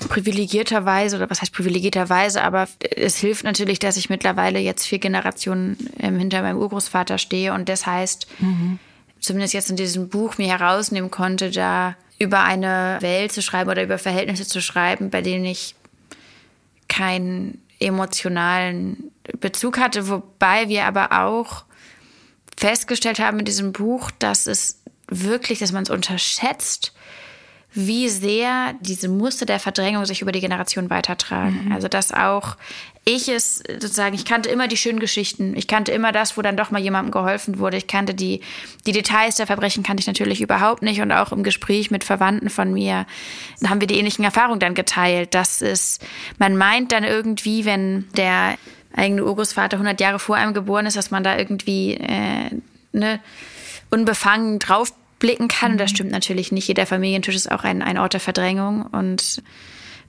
[0.08, 5.76] privilegierterweise, oder was heißt privilegierterweise, aber es hilft natürlich, dass ich mittlerweile jetzt vier Generationen
[6.00, 8.80] ähm, hinter meinem Urgroßvater stehe und das heißt, mhm.
[9.19, 13.84] zumindest jetzt in diesem Buch mir herausnehmen konnte, da über eine Welt zu schreiben oder
[13.84, 15.76] über Verhältnisse zu schreiben, bei denen ich
[16.88, 21.65] keinen emotionalen Bezug hatte, wobei wir aber auch
[22.56, 26.93] festgestellt haben in diesem Buch, dass es wirklich, dass man es unterschätzt,
[27.76, 31.66] wie sehr diese Muster der Verdrängung sich über die Generation weitertragen.
[31.66, 31.72] Mhm.
[31.74, 32.56] Also dass auch
[33.04, 35.56] ich es sozusagen, ich kannte immer die schönen Geschichten.
[35.56, 37.78] Ich kannte immer das, wo dann doch mal jemandem geholfen wurde.
[37.78, 38.42] Ich kannte die,
[38.88, 41.02] die Details der Verbrechen kannte ich natürlich überhaupt nicht.
[41.02, 43.06] Und auch im Gespräch mit Verwandten von mir
[43.64, 45.36] haben wir die ähnlichen Erfahrungen dann geteilt.
[45.36, 46.04] Das ist,
[46.40, 48.58] man meint dann irgendwie, wenn der
[48.96, 52.50] eigene Urgroßvater 100 Jahre vor einem geboren ist, dass man da irgendwie, äh,
[52.92, 53.20] ne,
[53.92, 55.73] unbefangen drauf blicken kann.
[55.73, 55.95] Und das mhm.
[55.95, 56.67] stimmt natürlich nicht.
[56.67, 58.86] Jeder Familientisch ist auch ein, ein Ort der Verdrängung.
[58.88, 59.41] Und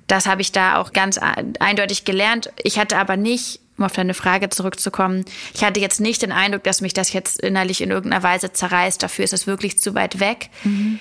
[0.07, 2.51] das habe ich da auch ganz eindeutig gelernt.
[2.63, 6.65] Ich hatte aber nicht, um auf deine Frage zurückzukommen, ich hatte jetzt nicht den Eindruck,
[6.65, 9.03] dass mich das jetzt innerlich in irgendeiner Weise zerreißt.
[9.03, 10.49] Dafür ist es wirklich zu weit weg.
[10.65, 11.01] Mhm.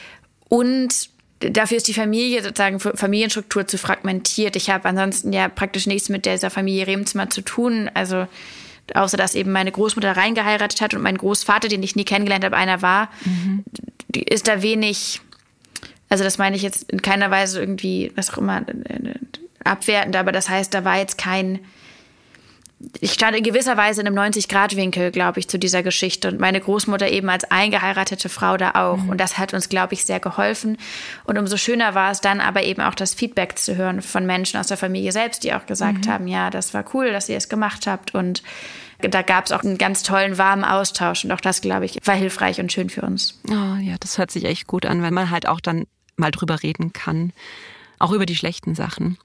[0.49, 4.55] Und dafür ist die Familie sozusagen Familienstruktur zu fragmentiert.
[4.55, 7.89] Ich habe ansonsten ja praktisch nichts mit dieser Familie Remzimmer zu tun.
[7.93, 8.27] Also
[8.93, 12.55] außer dass eben meine Großmutter reingeheiratet hat und mein Großvater, den ich nie kennengelernt habe,
[12.55, 13.63] einer war, mhm.
[14.13, 15.21] ist da wenig,
[16.09, 18.63] also das meine ich jetzt in keiner Weise irgendwie, was auch immer,
[19.63, 21.59] abwertend, aber das heißt, da war jetzt kein,
[22.99, 26.27] ich stand in gewisser Weise in einem 90-Grad-Winkel, glaube ich, zu dieser Geschichte.
[26.29, 28.97] Und meine Großmutter eben als eingeheiratete Frau da auch.
[28.97, 29.09] Mhm.
[29.09, 30.77] Und das hat uns, glaube ich, sehr geholfen.
[31.25, 34.59] Und umso schöner war es dann aber eben auch das Feedback zu hören von Menschen
[34.59, 36.09] aus der Familie selbst, die auch gesagt mhm.
[36.09, 38.13] haben, ja, das war cool, dass ihr es gemacht habt.
[38.13, 38.43] Und
[38.99, 41.25] da gab es auch einen ganz tollen, warmen Austausch.
[41.25, 43.39] Und auch das, glaube ich, war hilfreich und schön für uns.
[43.47, 45.85] Oh, ja, das hört sich echt gut an, weil man halt auch dann
[46.17, 47.33] mal drüber reden kann.
[47.99, 49.17] Auch über die schlechten Sachen.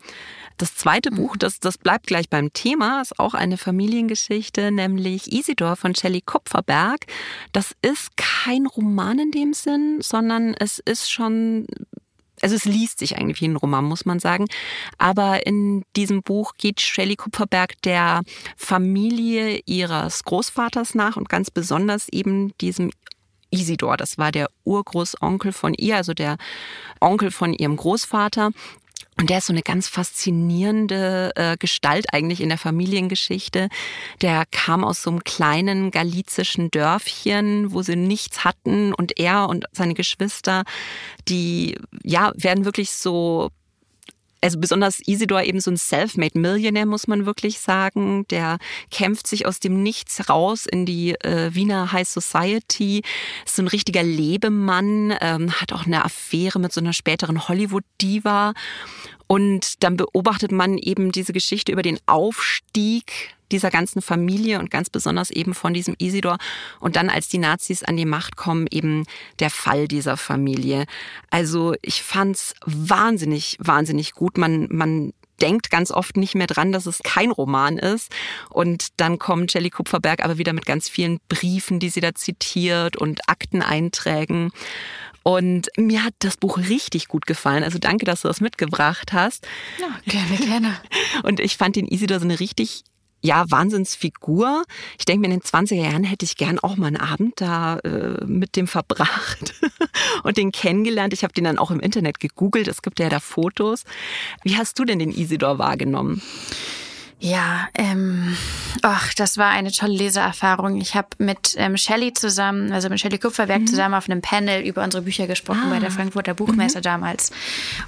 [0.60, 5.74] Das zweite Buch, das, das bleibt gleich beim Thema, ist auch eine Familiengeschichte, nämlich Isidor
[5.74, 7.06] von Shelley Kupferberg.
[7.52, 11.66] Das ist kein Roman in dem Sinn, sondern es ist schon
[12.42, 14.46] also es liest sich eigentlich wie ein Roman, muss man sagen.
[14.98, 18.20] Aber in diesem Buch geht Shelley Kupferberg der
[18.56, 22.90] Familie ihres Großvaters nach und ganz besonders eben diesem
[23.50, 23.96] Isidor.
[23.96, 26.36] Das war der Urgroßonkel von ihr, also der
[27.00, 28.50] Onkel von ihrem Großvater.
[29.20, 33.68] Und der ist so eine ganz faszinierende äh, Gestalt eigentlich in der Familiengeschichte.
[34.22, 39.66] Der kam aus so einem kleinen galizischen Dörfchen, wo sie nichts hatten und er und
[39.72, 40.64] seine Geschwister,
[41.28, 43.50] die ja werden wirklich so
[44.40, 48.26] also besonders Isidor eben so ein self-made Millionaire, muss man wirklich sagen.
[48.28, 48.58] Der
[48.90, 53.02] kämpft sich aus dem Nichts raus in die äh, Wiener High Society.
[53.44, 58.54] Ist so ein richtiger Lebemann, ähm, hat auch eine Affäre mit so einer späteren Hollywood-Diva.
[59.30, 64.90] Und dann beobachtet man eben diese Geschichte über den Aufstieg dieser ganzen Familie und ganz
[64.90, 66.38] besonders eben von diesem Isidor.
[66.80, 69.04] Und dann, als die Nazis an die Macht kommen, eben
[69.38, 70.84] der Fall dieser Familie.
[71.30, 74.36] Also ich fand's wahnsinnig, wahnsinnig gut.
[74.36, 78.12] Man, man denkt ganz oft nicht mehr dran, dass es kein Roman ist.
[78.50, 82.96] Und dann kommt Jelly Kupferberg aber wieder mit ganz vielen Briefen, die sie da zitiert
[82.96, 84.52] und Akteneinträgen.
[85.22, 87.62] Und mir hat das Buch richtig gut gefallen.
[87.62, 89.46] Also danke, dass du das mitgebracht hast.
[89.78, 90.80] Ja, gerne, gerne.
[91.22, 92.84] Und ich fand den Isidor so eine richtig
[93.22, 94.64] ja, Wahnsinnsfigur.
[94.98, 97.78] Ich denke mir, in den 20er Jahren hätte ich gern auch mal einen Abend da
[97.78, 99.54] äh, mit dem verbracht
[100.22, 101.12] und den kennengelernt.
[101.12, 102.68] Ich habe den dann auch im Internet gegoogelt.
[102.68, 103.84] Es gibt ja da Fotos.
[104.42, 106.22] Wie hast du denn den Isidor wahrgenommen?
[107.22, 108.34] Ja, ähm,
[108.80, 110.80] ach, das war eine tolle Leseerfahrung.
[110.80, 113.66] Ich habe mit ähm, Shelley zusammen, also mit Shelley Kupferberg mhm.
[113.66, 115.70] zusammen auf einem Panel über unsere Bücher gesprochen ah.
[115.70, 116.82] bei der Frankfurter Buchmesse mhm.
[116.82, 117.30] damals.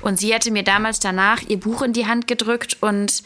[0.02, 3.22] Und sie hatte mir damals danach ihr Buch in die Hand gedrückt und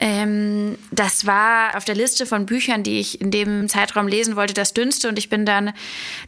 [0.00, 4.54] ähm, das war auf der Liste von Büchern, die ich in dem Zeitraum lesen wollte,
[4.54, 5.08] das dünnste.
[5.08, 5.72] Und ich bin dann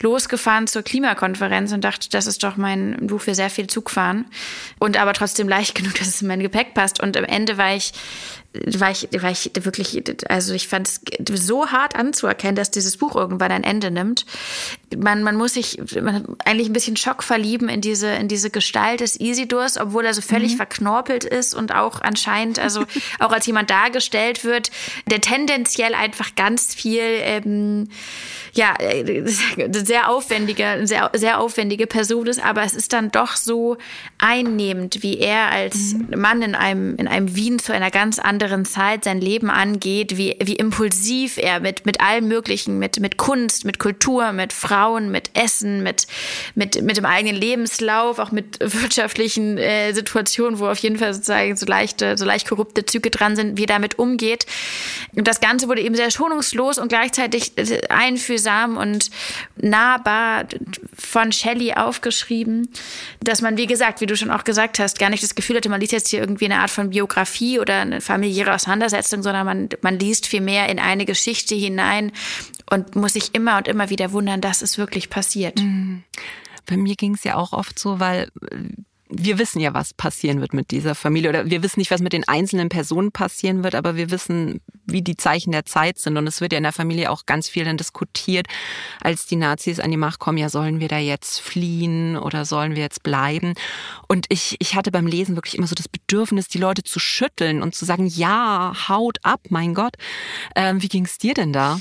[0.03, 4.27] losgefahren zur Klimakonferenz und dachte, das ist doch mein Buch für sehr viel Zugfahren.
[4.79, 7.01] Und aber trotzdem leicht genug, dass es in mein Gepäck passt.
[7.01, 7.93] Und am Ende war ich
[8.53, 11.01] war ich, war ich wirklich, also ich fand es
[11.35, 14.27] so hart anzuerkennen, dass dieses Buch irgendwann ein Ende nimmt.
[14.97, 19.01] Man, man muss sich man, eigentlich ein bisschen Schock verlieben in diese, in diese Gestalt
[19.01, 20.57] des Isidors, obwohl er so völlig mhm.
[20.59, 22.85] verknorpelt ist und auch anscheinend, also
[23.19, 24.71] auch als jemand dargestellt wird,
[25.07, 27.89] der tendenziell einfach ganz viel, ähm,
[28.53, 28.75] ja,
[29.71, 33.79] sehr aufwendige, sehr, sehr aufwendige Person ist, aber es ist dann doch so
[34.19, 36.21] einnehmend, wie er als mhm.
[36.21, 40.17] Mann in einem, in einem Wien zu einer ganz anderen anderen Zeit sein Leben angeht,
[40.17, 44.80] wie, wie impulsiv er mit, mit allem Möglichen, mit, mit Kunst, mit Kultur, mit Frauen,
[44.89, 46.07] mit Essen, mit,
[46.55, 51.57] mit, mit dem eigenen Lebenslauf, auch mit wirtschaftlichen äh, Situationen, wo auf jeden Fall sozusagen
[51.57, 54.47] so leichte, so leicht korrupte Züge dran sind, wie er damit umgeht.
[55.15, 59.11] Und das Ganze wurde eben sehr schonungslos und gleichzeitig äh, einfühlsam und
[59.57, 60.47] nahbar
[60.97, 62.69] von Shelley aufgeschrieben,
[63.21, 65.69] dass man, wie gesagt, wie du schon auch gesagt hast, gar nicht das Gefühl hatte,
[65.69, 69.69] man liest jetzt hier irgendwie eine Art von Biografie oder eine familiäre Auseinandersetzung, sondern man,
[69.83, 72.13] man liest viel mehr in eine Geschichte hinein
[72.71, 75.61] und muss sich immer und immer wieder wundern, dass es wirklich passiert.
[75.61, 76.05] Mhm.
[76.67, 78.29] Bei mir ging es ja auch oft so, weil
[79.13, 81.31] wir wissen ja, was passieren wird mit dieser Familie.
[81.31, 85.03] Oder wir wissen nicht, was mit den einzelnen Personen passieren wird, aber wir wissen, wie
[85.03, 86.17] die Zeichen der Zeit sind.
[86.17, 88.47] Und es wird ja in der Familie auch ganz viel dann diskutiert,
[89.01, 92.77] als die Nazis an die Macht kommen, ja, sollen wir da jetzt fliehen oder sollen
[92.77, 93.55] wir jetzt bleiben?
[94.07, 97.63] Und ich, ich hatte beim Lesen wirklich immer so das Bedürfnis, die Leute zu schütteln
[97.63, 99.97] und zu sagen, ja, haut ab, mein Gott.
[100.55, 101.81] Ähm, wie ging es dir denn da?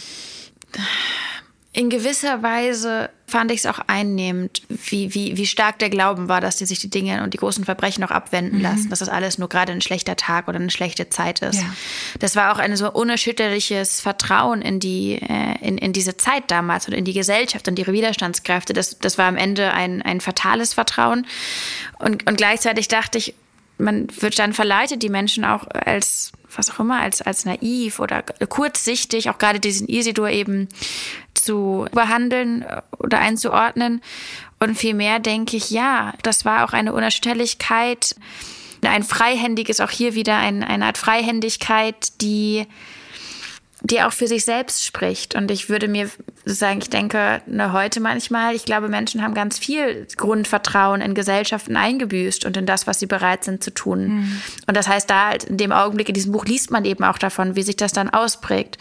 [1.71, 6.41] In gewisser Weise fand ich es auch einnehmend, wie, wie, wie stark der Glauben war,
[6.41, 8.63] dass die sich die Dinge und die großen Verbrechen noch abwenden mhm.
[8.63, 11.61] lassen, dass das alles nur gerade ein schlechter Tag oder eine schlechte Zeit ist.
[11.61, 11.73] Ja.
[12.17, 16.87] Das war auch ein so unerschütterliches Vertrauen in die, äh, in, in diese Zeit damals
[16.87, 18.73] und in die Gesellschaft und ihre Widerstandskräfte.
[18.73, 21.27] Das, das war am Ende ein, ein fatales Vertrauen.
[21.99, 23.35] Und, und gleichzeitig dachte ich,
[23.77, 28.23] man wird dann verleitet, die Menschen auch als was auch immer, als, als naiv oder
[28.23, 30.67] kurzsichtig, auch gerade diesen Isidor eben
[31.33, 32.65] zu behandeln
[32.97, 34.01] oder einzuordnen.
[34.59, 38.15] Und vielmehr denke ich, ja, das war auch eine Unerschütterlichkeit,
[38.83, 42.65] ein freihändiges, auch hier wieder ein, eine Art Freihändigkeit, die
[43.81, 45.35] die auch für sich selbst spricht.
[45.35, 46.09] Und ich würde mir
[46.43, 51.77] sagen, ich denke ne, heute manchmal, ich glaube, Menschen haben ganz viel Grundvertrauen in Gesellschaften
[51.77, 54.07] eingebüßt und in das, was sie bereit sind zu tun.
[54.07, 54.41] Mhm.
[54.67, 57.17] Und das heißt, da halt in dem Augenblick in diesem Buch liest man eben auch
[57.17, 58.77] davon, wie sich das dann ausprägt.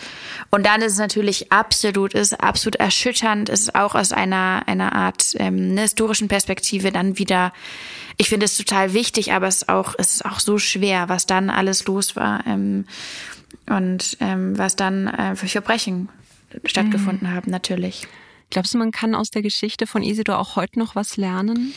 [0.50, 5.34] Und dann ist es natürlich absolut, ist absolut erschütternd, ist auch aus einer, einer Art
[5.36, 7.52] ähm, einer historischen Perspektive dann wieder
[8.18, 11.26] ich finde es total wichtig, aber es ist auch, es ist auch so schwer, was
[11.26, 12.44] dann alles los war.
[12.46, 12.84] Ähm,
[13.66, 16.08] und ähm, was dann äh, für Verbrechen
[16.64, 17.34] stattgefunden mhm.
[17.34, 18.06] haben, natürlich.
[18.50, 21.74] Glaubst du, man kann aus der Geschichte von Isidor auch heute noch was lernen?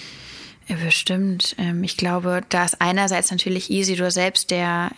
[0.68, 1.56] Ja, bestimmt.
[1.58, 4.92] Ähm, ich glaube, da ist einerseits natürlich Isidor selbst, der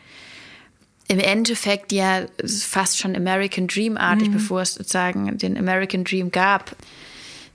[1.08, 4.34] im Endeffekt ja fast schon American Dream-artig, mhm.
[4.34, 6.76] bevor es sozusagen den American Dream gab,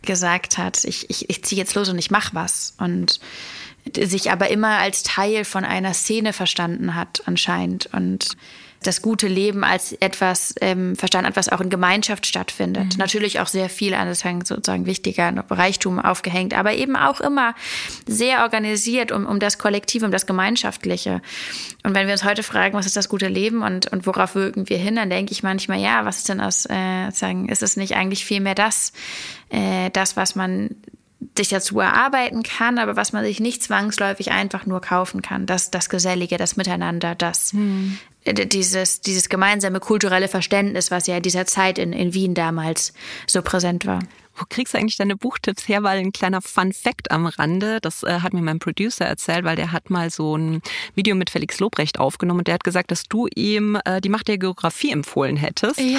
[0.02, 2.74] gesagt hat, ich, ich, ich ziehe jetzt los und ich mache was.
[2.78, 3.20] Und
[3.96, 8.36] sich aber immer als Teil von einer Szene verstanden hat anscheinend und
[8.82, 12.94] das gute Leben als etwas ähm, verstanden hat, was auch in Gemeinschaft stattfindet.
[12.94, 12.98] Mhm.
[12.98, 17.54] Natürlich auch sehr viel an sozusagen wichtiger Reichtum aufgehängt, aber eben auch immer
[18.06, 21.20] sehr organisiert um, um das Kollektive, um das Gemeinschaftliche.
[21.82, 24.68] Und wenn wir uns heute fragen, was ist das gute Leben und, und worauf wirken
[24.68, 27.76] wir hin, dann denke ich manchmal, ja, was ist denn aus, äh, sagen, ist es
[27.76, 28.92] nicht eigentlich viel mehr das,
[29.50, 30.76] äh, das, was man
[31.36, 35.46] sich dazu erarbeiten kann, aber was man sich nicht zwangsläufig einfach nur kaufen kann.
[35.46, 37.98] Das, das Gesellige, das Miteinander, das, hm.
[38.26, 42.92] dieses, dieses gemeinsame kulturelle Verständnis, was ja in dieser Zeit in, in Wien damals
[43.26, 44.00] so präsent war.
[44.36, 45.82] Wo kriegst du eigentlich deine Buchtipps her?
[45.82, 49.56] Weil ein kleiner Fun Fact am Rande, das äh, hat mir mein Producer erzählt, weil
[49.56, 50.62] der hat mal so ein
[50.94, 54.28] Video mit Felix Lobrecht aufgenommen und der hat gesagt, dass du ihm äh, die Macht
[54.28, 55.80] der Geografie empfohlen hättest.
[55.80, 55.98] Ja.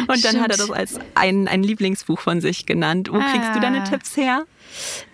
[0.00, 0.40] Und dann Stimmt.
[0.40, 3.08] hat er das als ein, ein Lieblingsbuch von sich genannt.
[3.12, 3.32] Wo ah.
[3.32, 3.84] kriegst du deine ah.
[3.84, 4.44] Tipps her?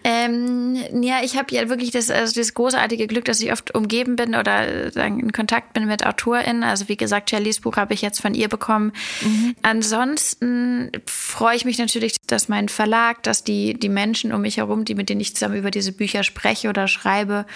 [0.06, 4.16] Ähm, ja, ich habe ja wirklich das, also das großartige Glück, dass ich oft umgeben
[4.16, 6.62] bin oder sagen, in Kontakt bin mit AutorInnen.
[6.62, 8.92] Also wie gesagt, Shellys Buch habe ich jetzt von ihr bekommen.
[9.22, 9.56] Mhm.
[9.62, 14.84] Ansonsten freue ich mich natürlich, dass mein Verlag, dass die, die Menschen um mich herum,
[14.84, 17.46] die mit denen ich zusammen über diese Bücher spreche oder schreibe,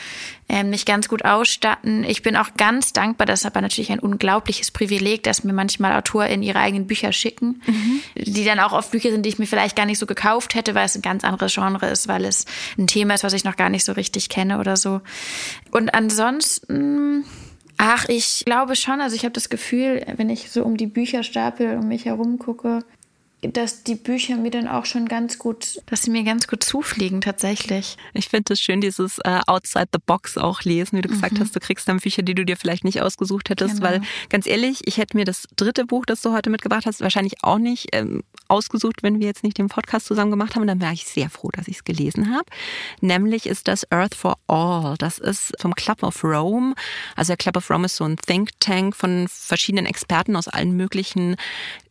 [0.48, 2.02] ähm, mich ganz gut ausstatten.
[2.04, 5.92] Ich bin auch ganz dankbar, das ist aber natürlich ein unglaubliches Privileg, dass mir manchmal
[5.92, 8.00] AutorInnen ihre eigenen Bücher schicken, mhm.
[8.16, 10.74] die dann auch oft Bücher sind, die ich mir vielleicht gar nicht so gekauft hätte,
[10.74, 12.44] weil es ein ganz anderes Genre ist, weil es
[12.78, 15.00] ein Thema ist, was ich noch gar nicht so richtig kenne oder so.
[15.70, 17.24] Und ansonsten,
[17.76, 21.78] ach, ich glaube schon, also ich habe das Gefühl, wenn ich so um die Bücherstapel
[21.78, 22.84] um mich herum gucke,
[23.42, 27.20] dass die Bücher mir dann auch schon ganz gut, dass sie mir ganz gut zufliegen
[27.20, 27.96] tatsächlich.
[28.12, 31.14] Ich finde es schön, dieses äh, Outside the Box auch lesen, wie du mhm.
[31.14, 33.86] gesagt hast, du kriegst dann Bücher, die du dir vielleicht nicht ausgesucht hättest, genau.
[33.86, 37.34] weil ganz ehrlich, ich hätte mir das dritte Buch, das du heute mitgebracht hast, wahrscheinlich
[37.42, 40.66] auch nicht ähm, ausgesucht, wenn wir jetzt nicht den Podcast zusammen gemacht haben.
[40.66, 42.46] Dann wäre ich sehr froh, dass ich es gelesen habe.
[43.00, 44.96] Nämlich ist das Earth for All.
[44.98, 46.74] Das ist vom Club of Rome.
[47.16, 50.76] Also der Club of Rome ist so ein Think Tank von verschiedenen Experten aus allen
[50.76, 51.36] möglichen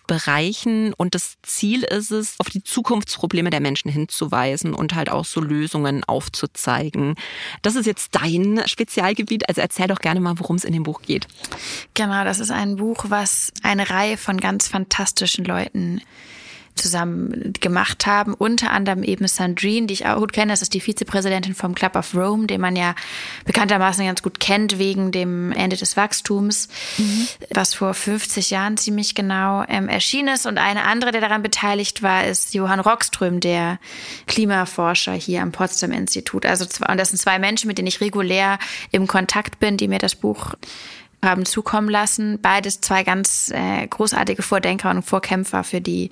[0.07, 0.93] Bereichen.
[0.93, 5.41] Und das Ziel ist es, auf die Zukunftsprobleme der Menschen hinzuweisen und halt auch so
[5.41, 7.15] Lösungen aufzuzeigen.
[7.61, 9.47] Das ist jetzt dein Spezialgebiet.
[9.47, 11.27] Also erzähl doch gerne mal, worum es in dem Buch geht.
[11.93, 16.01] Genau, das ist ein Buch, was eine Reihe von ganz fantastischen Leuten
[16.77, 18.33] zusammen gemacht haben.
[18.33, 20.53] Unter anderem eben Sandrine, die ich auch gut kenne.
[20.53, 22.95] Das ist die Vizepräsidentin vom Club of Rome, den man ja
[23.45, 27.27] bekanntermaßen ganz gut kennt wegen dem Ende des Wachstums, mhm.
[27.51, 30.45] was vor 50 Jahren ziemlich genau ähm, erschienen ist.
[30.45, 33.79] Und eine andere, der daran beteiligt war, ist Johann Rockström, der
[34.27, 36.45] Klimaforscher hier am Potsdam Institut.
[36.45, 38.59] Also zwei, und das sind zwei Menschen, mit denen ich regulär
[38.91, 40.55] im Kontakt bin, die mir das Buch
[41.23, 42.39] haben zukommen lassen.
[42.41, 46.11] Beides zwei ganz äh, großartige Vordenker und Vorkämpfer für die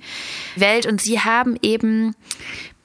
[0.56, 0.86] Welt.
[0.86, 2.14] Und sie haben eben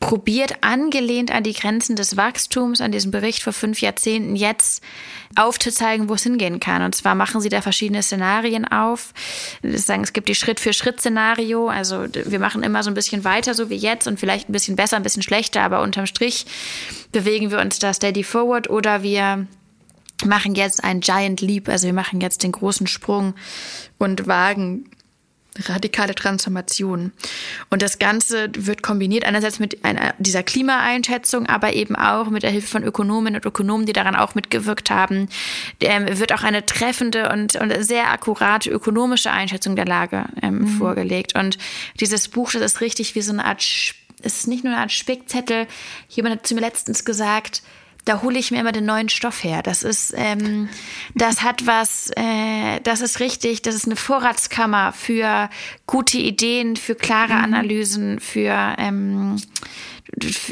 [0.01, 4.83] probiert, angelehnt an die Grenzen des Wachstums, an diesem Bericht vor fünf Jahrzehnten, jetzt
[5.35, 6.81] aufzuzeigen, wo es hingehen kann.
[6.81, 9.13] Und zwar machen sie da verschiedene Szenarien auf.
[9.63, 11.69] Sagen, es gibt die Schritt-für-Schritt-Szenario.
[11.69, 14.75] Also wir machen immer so ein bisschen weiter, so wie jetzt, und vielleicht ein bisschen
[14.75, 16.45] besser, ein bisschen schlechter, aber unterm Strich
[17.11, 19.45] bewegen wir uns da steady forward oder wir
[20.25, 23.33] machen jetzt ein Giant Leap, also wir machen jetzt den großen Sprung
[23.97, 24.89] und wagen
[25.59, 27.11] radikale Transformation.
[27.69, 32.51] Und das Ganze wird kombiniert einerseits mit einer, dieser Klimaeinschätzung, aber eben auch mit der
[32.51, 35.27] Hilfe von Ökonominnen und Ökonomen, die daran auch mitgewirkt haben,
[35.81, 40.67] ähm, wird auch eine treffende und, und sehr akkurate ökonomische Einschätzung der Lage ähm, mhm.
[40.67, 41.35] vorgelegt.
[41.35, 41.57] Und
[41.99, 44.91] dieses Buch, das ist richtig wie so eine Art, es ist nicht nur eine Art
[44.91, 45.67] Spickzettel.
[46.07, 47.61] Jemand hat zu mir letztens gesagt,
[48.05, 49.61] da hole ich mir immer den neuen Stoff her.
[49.61, 50.69] Das ist, ähm,
[51.15, 55.49] das hat was, äh, das ist richtig, das ist eine Vorratskammer für
[55.87, 57.43] gute Ideen, für klare mhm.
[57.43, 59.37] Analysen, für, ähm,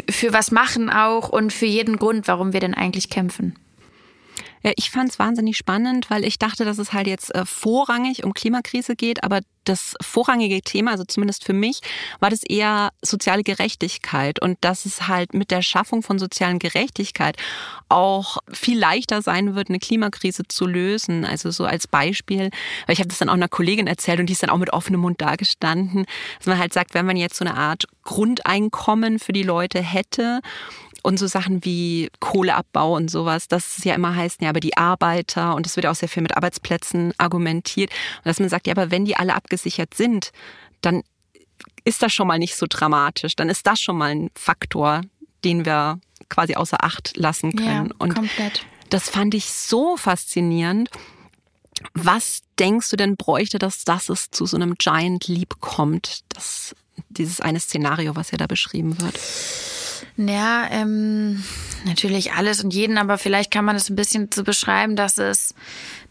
[0.10, 3.56] für was machen auch und für jeden Grund, warum wir denn eigentlich kämpfen.
[4.64, 8.24] Ja, ich fand es wahnsinnig spannend, weil ich dachte, dass es halt jetzt äh, vorrangig
[8.24, 11.82] um Klimakrise geht, aber das vorrangige Thema, also zumindest für mich,
[12.20, 17.38] war das eher soziale Gerechtigkeit und dass es halt mit der Schaffung von sozialen Gerechtigkeit
[17.88, 21.24] auch viel leichter sein wird, eine Klimakrise zu lösen.
[21.24, 22.50] Also so als Beispiel,
[22.86, 24.74] weil ich habe das dann auch einer Kollegin erzählt und die ist dann auch mit
[24.74, 26.06] offenem Mund dagestanden,
[26.40, 30.42] dass man halt sagt, wenn man jetzt so eine Art Grundeinkommen für die Leute hätte
[31.04, 34.78] und so Sachen wie Kohleabbau und sowas, das ist ja immer heißt, ja, aber die
[34.78, 37.92] Arbeiter und es wird auch sehr viel mit Arbeitsplätzen argumentiert.
[38.18, 40.32] Und dass man sagt, ja, aber wenn die alle abgesichert sind,
[40.82, 41.04] dann
[41.84, 43.36] ist das schon mal nicht so dramatisch.
[43.36, 45.02] Dann ist das schon mal ein Faktor,
[45.44, 46.00] den wir
[46.30, 47.88] quasi außer Acht lassen können.
[47.88, 48.66] Ja, und komplett.
[48.90, 50.90] das fand ich so faszinierend.
[51.94, 56.22] Was denkst du denn bräuchte das, dass es zu so einem Giant Leap kommt?
[56.30, 56.76] Das,
[57.08, 59.18] dieses eine Szenario, was ja da beschrieben wird.
[60.28, 61.42] Ja, ähm,
[61.86, 65.56] natürlich alles und jeden, aber vielleicht kann man es ein bisschen so beschreiben, dass es,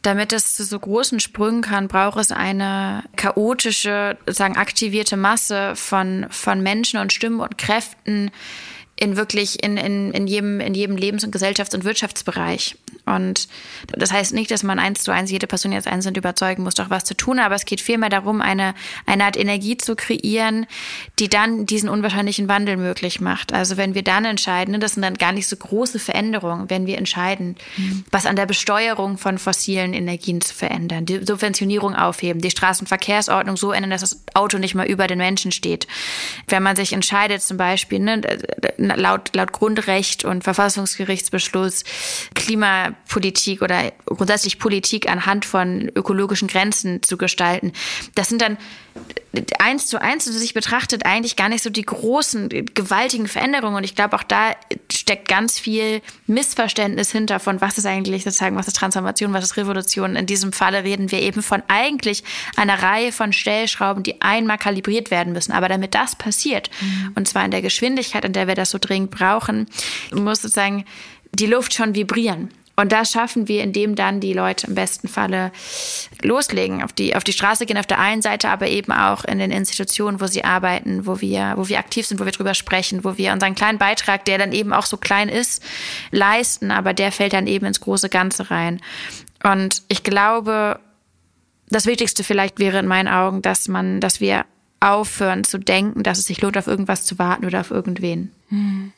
[0.00, 6.24] damit es zu so großen Sprüngen kann, braucht es eine chaotische, sagen aktivierte Masse von,
[6.30, 8.30] von Menschen und Stimmen und Kräften,
[8.96, 12.76] in wirklich in, in, in, jedem, in jedem Lebens- und Gesellschafts- und Wirtschaftsbereich.
[13.08, 13.48] Und
[13.88, 16.90] das heißt nicht, dass man eins zu eins jede Person jetzt einzeln überzeugen muss, doch
[16.90, 18.74] was zu tun, aber es geht vielmehr darum, eine,
[19.06, 20.66] eine Art Energie zu kreieren,
[21.18, 23.52] die dann diesen unwahrscheinlichen Wandel möglich macht.
[23.52, 26.86] Also wenn wir dann entscheiden, ne, das sind dann gar nicht so große Veränderungen, wenn
[26.86, 28.04] wir entscheiden, mhm.
[28.10, 33.72] was an der Besteuerung von fossilen Energien zu verändern, die Subventionierung aufheben, die Straßenverkehrsordnung so
[33.72, 35.86] ändern, dass das Auto nicht mehr über den Menschen steht.
[36.46, 38.20] Wenn man sich entscheidet, zum Beispiel, ne,
[38.76, 41.84] laut, laut Grundrecht und Verfassungsgerichtsbeschluss
[43.08, 47.72] Klimapolitik oder grundsätzlich Politik anhand von ökologischen Grenzen zu gestalten.
[48.14, 48.58] Das sind dann
[49.58, 53.76] eins zu eins zu sich betrachtet eigentlich gar nicht so die großen, gewaltigen Veränderungen.
[53.76, 54.52] Und ich glaube, auch da
[54.90, 59.56] steckt ganz viel Missverständnis hinter von was ist eigentlich sozusagen, was ist Transformation, was ist
[59.56, 60.16] Revolution.
[60.16, 62.24] In diesem Falle reden wir eben von eigentlich
[62.56, 65.52] einer Reihe von Stellschrauben, die einmal kalibriert werden müssen.
[65.52, 67.12] Aber damit das passiert, mhm.
[67.14, 69.66] und zwar in der Geschwindigkeit, in der wir das so dringend brauchen,
[70.12, 70.84] muss sozusagen
[71.32, 72.50] die Luft schon vibrieren.
[72.78, 75.50] Und das schaffen wir, indem dann die Leute im besten Falle
[76.22, 79.40] loslegen, auf die, auf die Straße gehen auf der einen Seite, aber eben auch in
[79.40, 83.02] den Institutionen, wo sie arbeiten, wo wir, wo wir aktiv sind, wo wir drüber sprechen,
[83.02, 85.60] wo wir unseren kleinen Beitrag, der dann eben auch so klein ist,
[86.12, 88.80] leisten, aber der fällt dann eben ins große Ganze rein.
[89.42, 90.78] Und ich glaube,
[91.70, 94.44] das Wichtigste vielleicht wäre in meinen Augen, dass man, dass wir
[94.78, 98.30] aufhören zu denken, dass es sich lohnt, auf irgendwas zu warten oder auf irgendwen.
[98.50, 98.92] Hm.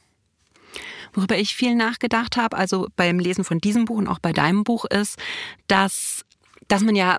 [1.12, 4.64] Worüber ich viel nachgedacht habe, also beim Lesen von diesem Buch und auch bei deinem
[4.64, 5.18] Buch, ist,
[5.66, 6.24] dass,
[6.68, 7.18] dass man ja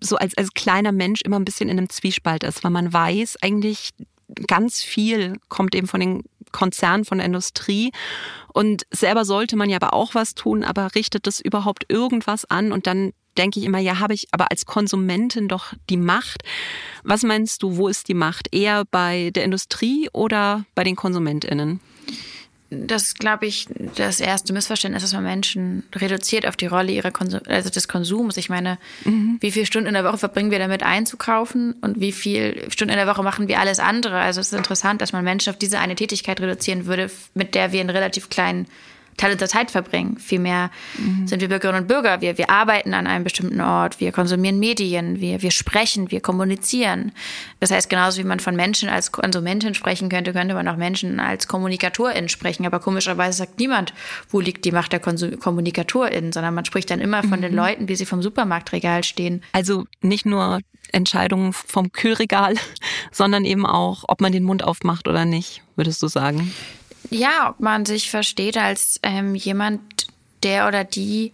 [0.00, 3.36] so als, als kleiner Mensch immer ein bisschen in einem Zwiespalt ist, weil man weiß,
[3.42, 3.90] eigentlich
[4.46, 6.22] ganz viel kommt eben von den
[6.52, 7.92] Konzernen, von der Industrie.
[8.52, 12.72] Und selber sollte man ja aber auch was tun, aber richtet das überhaupt irgendwas an?
[12.72, 16.42] Und dann denke ich immer, ja, habe ich aber als Konsumentin doch die Macht.
[17.04, 18.48] Was meinst du, wo ist die Macht?
[18.54, 21.80] Eher bei der Industrie oder bei den KonsumentInnen?
[22.70, 27.40] Das glaube ich, das erste Missverständnis, dass man Menschen reduziert auf die Rolle ihrer Konsum
[27.46, 28.36] also des Konsums.
[28.36, 29.38] Ich meine, mhm.
[29.40, 32.98] wie viele Stunden in der Woche verbringen wir damit einzukaufen und wie viele Stunden in
[32.98, 34.18] der Woche machen wir alles andere?
[34.18, 37.72] Also es ist interessant, dass man Menschen auf diese eine Tätigkeit reduzieren würde, mit der
[37.72, 38.66] wir einen relativ kleinen
[39.16, 40.18] Teil unserer Zeit verbringen.
[40.18, 41.26] Vielmehr mhm.
[41.26, 42.20] sind wir Bürgerinnen und Bürger.
[42.20, 47.12] Wir, wir arbeiten an einem bestimmten Ort, wir konsumieren Medien, wir, wir sprechen, wir kommunizieren.
[47.60, 51.20] Das heißt, genauso wie man von Menschen als Konsumentin sprechen könnte, könnte man auch Menschen
[51.20, 52.66] als Kommunikatorin sprechen.
[52.66, 53.94] Aber komischerweise sagt niemand,
[54.30, 57.42] wo liegt die Macht der Konsum Kommunikatorin, sondern man spricht dann immer von mhm.
[57.42, 59.42] den Leuten, wie sie vom Supermarktregal stehen.
[59.52, 60.60] Also nicht nur
[60.92, 62.54] Entscheidungen vom Kühlregal,
[63.12, 66.52] sondern eben auch, ob man den Mund aufmacht oder nicht, würdest du sagen?
[67.10, 69.80] Ja, ob man sich versteht als ähm, jemand,
[70.42, 71.32] der oder die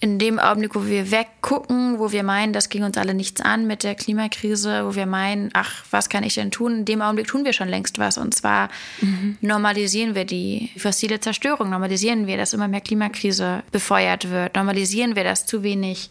[0.00, 3.66] in dem Augenblick, wo wir weggucken, wo wir meinen, das ging uns alle nichts an
[3.66, 6.78] mit der Klimakrise, wo wir meinen, ach, was kann ich denn tun?
[6.78, 8.16] In dem Augenblick tun wir schon längst was.
[8.16, 8.68] Und zwar
[9.00, 9.38] mhm.
[9.40, 15.24] normalisieren wir die fossile Zerstörung, normalisieren wir, dass immer mehr Klimakrise befeuert wird, normalisieren wir,
[15.24, 16.10] dass zu wenig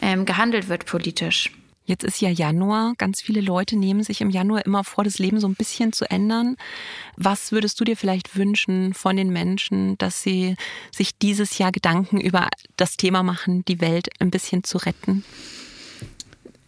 [0.00, 1.50] ähm, gehandelt wird politisch.
[1.86, 2.94] Jetzt ist ja Januar.
[2.96, 6.10] Ganz viele Leute nehmen sich im Januar immer vor, das Leben so ein bisschen zu
[6.10, 6.56] ändern.
[7.16, 10.56] Was würdest du dir vielleicht wünschen von den Menschen, dass sie
[10.90, 15.24] sich dieses Jahr Gedanken über das Thema machen, die Welt ein bisschen zu retten?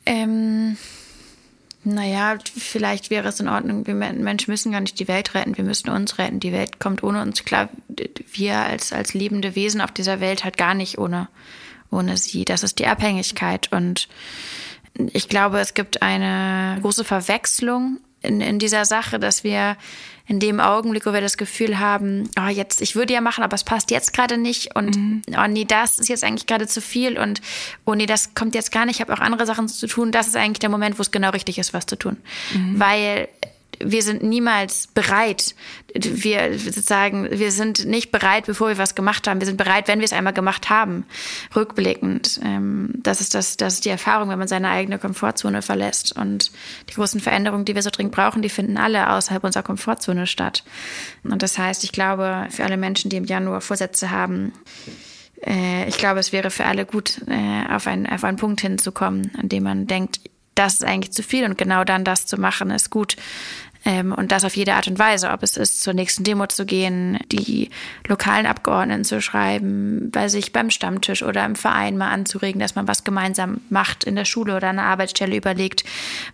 [0.04, 0.76] Ähm,
[1.82, 3.86] naja, vielleicht wäre es in Ordnung.
[3.86, 6.40] Wir Menschen müssen gar nicht die Welt retten, wir müssen uns retten.
[6.40, 7.44] Die Welt kommt ohne uns.
[7.44, 7.70] Klar,
[8.32, 11.28] wir als, als lebende Wesen auf dieser Welt halt gar nicht ohne,
[11.90, 12.44] ohne sie.
[12.44, 14.08] Das ist die Abhängigkeit und
[15.12, 19.76] ich glaube, es gibt eine große Verwechslung in, in dieser Sache, dass wir
[20.28, 23.54] in dem Augenblick, wo wir das Gefühl haben, oh, jetzt, ich würde ja machen, aber
[23.54, 25.22] es passt jetzt gerade nicht und mhm.
[25.36, 27.40] oh nee, das ist jetzt eigentlich gerade zu viel und
[27.84, 30.10] oh nee, das kommt jetzt gar nicht, ich habe auch andere Sachen zu tun.
[30.10, 32.16] Das ist eigentlich der Moment, wo es genau richtig ist, was zu tun.
[32.52, 32.80] Mhm.
[32.80, 33.28] Weil
[33.78, 35.54] wir sind niemals bereit.
[35.94, 39.40] Wir sozusagen, wir sind nicht bereit, bevor wir was gemacht haben.
[39.40, 41.04] Wir sind bereit, wenn wir es einmal gemacht haben.
[41.54, 42.40] Rückblickend.
[42.44, 46.16] Ähm, das ist das, das ist die Erfahrung, wenn man seine eigene Komfortzone verlässt.
[46.16, 46.50] Und
[46.88, 50.64] die großen Veränderungen, die wir so dringend brauchen, die finden alle außerhalb unserer Komfortzone statt.
[51.24, 54.52] Und das heißt, ich glaube, für alle Menschen, die im Januar Vorsätze haben,
[55.44, 59.32] äh, ich glaube, es wäre für alle gut, äh, auf einen, auf einen Punkt hinzukommen,
[59.38, 60.20] an dem man denkt,
[60.56, 63.16] das ist eigentlich zu viel und genau dann das zu machen ist gut.
[63.86, 66.66] Ähm, und das auf jede Art und Weise, ob es ist, zur nächsten Demo zu
[66.66, 67.70] gehen, die
[68.08, 72.88] lokalen Abgeordneten zu schreiben, bei sich beim Stammtisch oder im Verein mal anzuregen, dass man
[72.88, 75.84] was gemeinsam macht in der Schule oder an der Arbeitsstelle überlegt,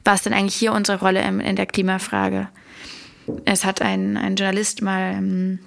[0.03, 2.49] was denn eigentlich hier unsere Rolle in der Klimafrage.
[3.45, 5.59] Es hat ein, ein Journalist mal ähm,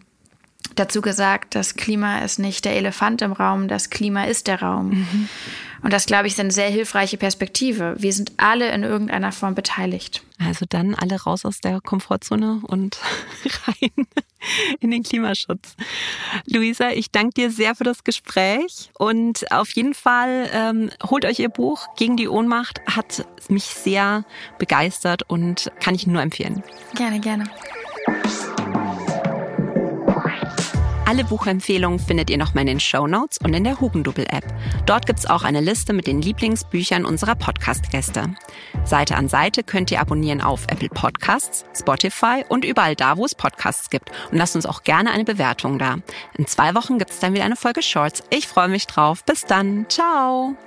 [0.75, 4.89] dazu gesagt, das Klima ist nicht der Elefant im Raum, das Klima ist der Raum.
[4.89, 5.29] Mhm.
[5.85, 7.95] Und das, glaube ich, ist eine sehr hilfreiche Perspektive.
[7.99, 10.23] Wir sind alle in irgendeiner Form beteiligt.
[10.39, 12.97] Also dann alle raus aus der Komfortzone und
[13.67, 14.07] rein
[14.79, 15.75] in den Klimaschutz.
[16.47, 21.39] Luisa, ich danke dir sehr für das Gespräch und auf jeden Fall ähm, holt euch
[21.39, 22.81] ihr Buch Gegen die Ohnmacht.
[22.87, 24.25] Hat mich sehr
[24.57, 26.63] begeistert und kann ich nur empfehlen.
[26.95, 27.49] Gerne, gerne.
[31.15, 34.43] Alle Buchempfehlungen findet ihr nochmal in den Show Notes und in der Hugendubel-App.
[34.85, 38.35] Dort gibt's auch eine Liste mit den Lieblingsbüchern unserer Podcast-Gäste.
[38.83, 43.33] Seite an Seite könnt ihr abonnieren auf Apple Podcasts, Spotify und überall da, wo es
[43.33, 44.11] Podcasts gibt.
[44.29, 45.99] Und lasst uns auch gerne eine Bewertung da.
[46.37, 48.21] In zwei Wochen gibt's dann wieder eine Folge Shorts.
[48.29, 49.23] Ich freue mich drauf.
[49.23, 49.85] Bis dann.
[49.87, 50.57] Ciao.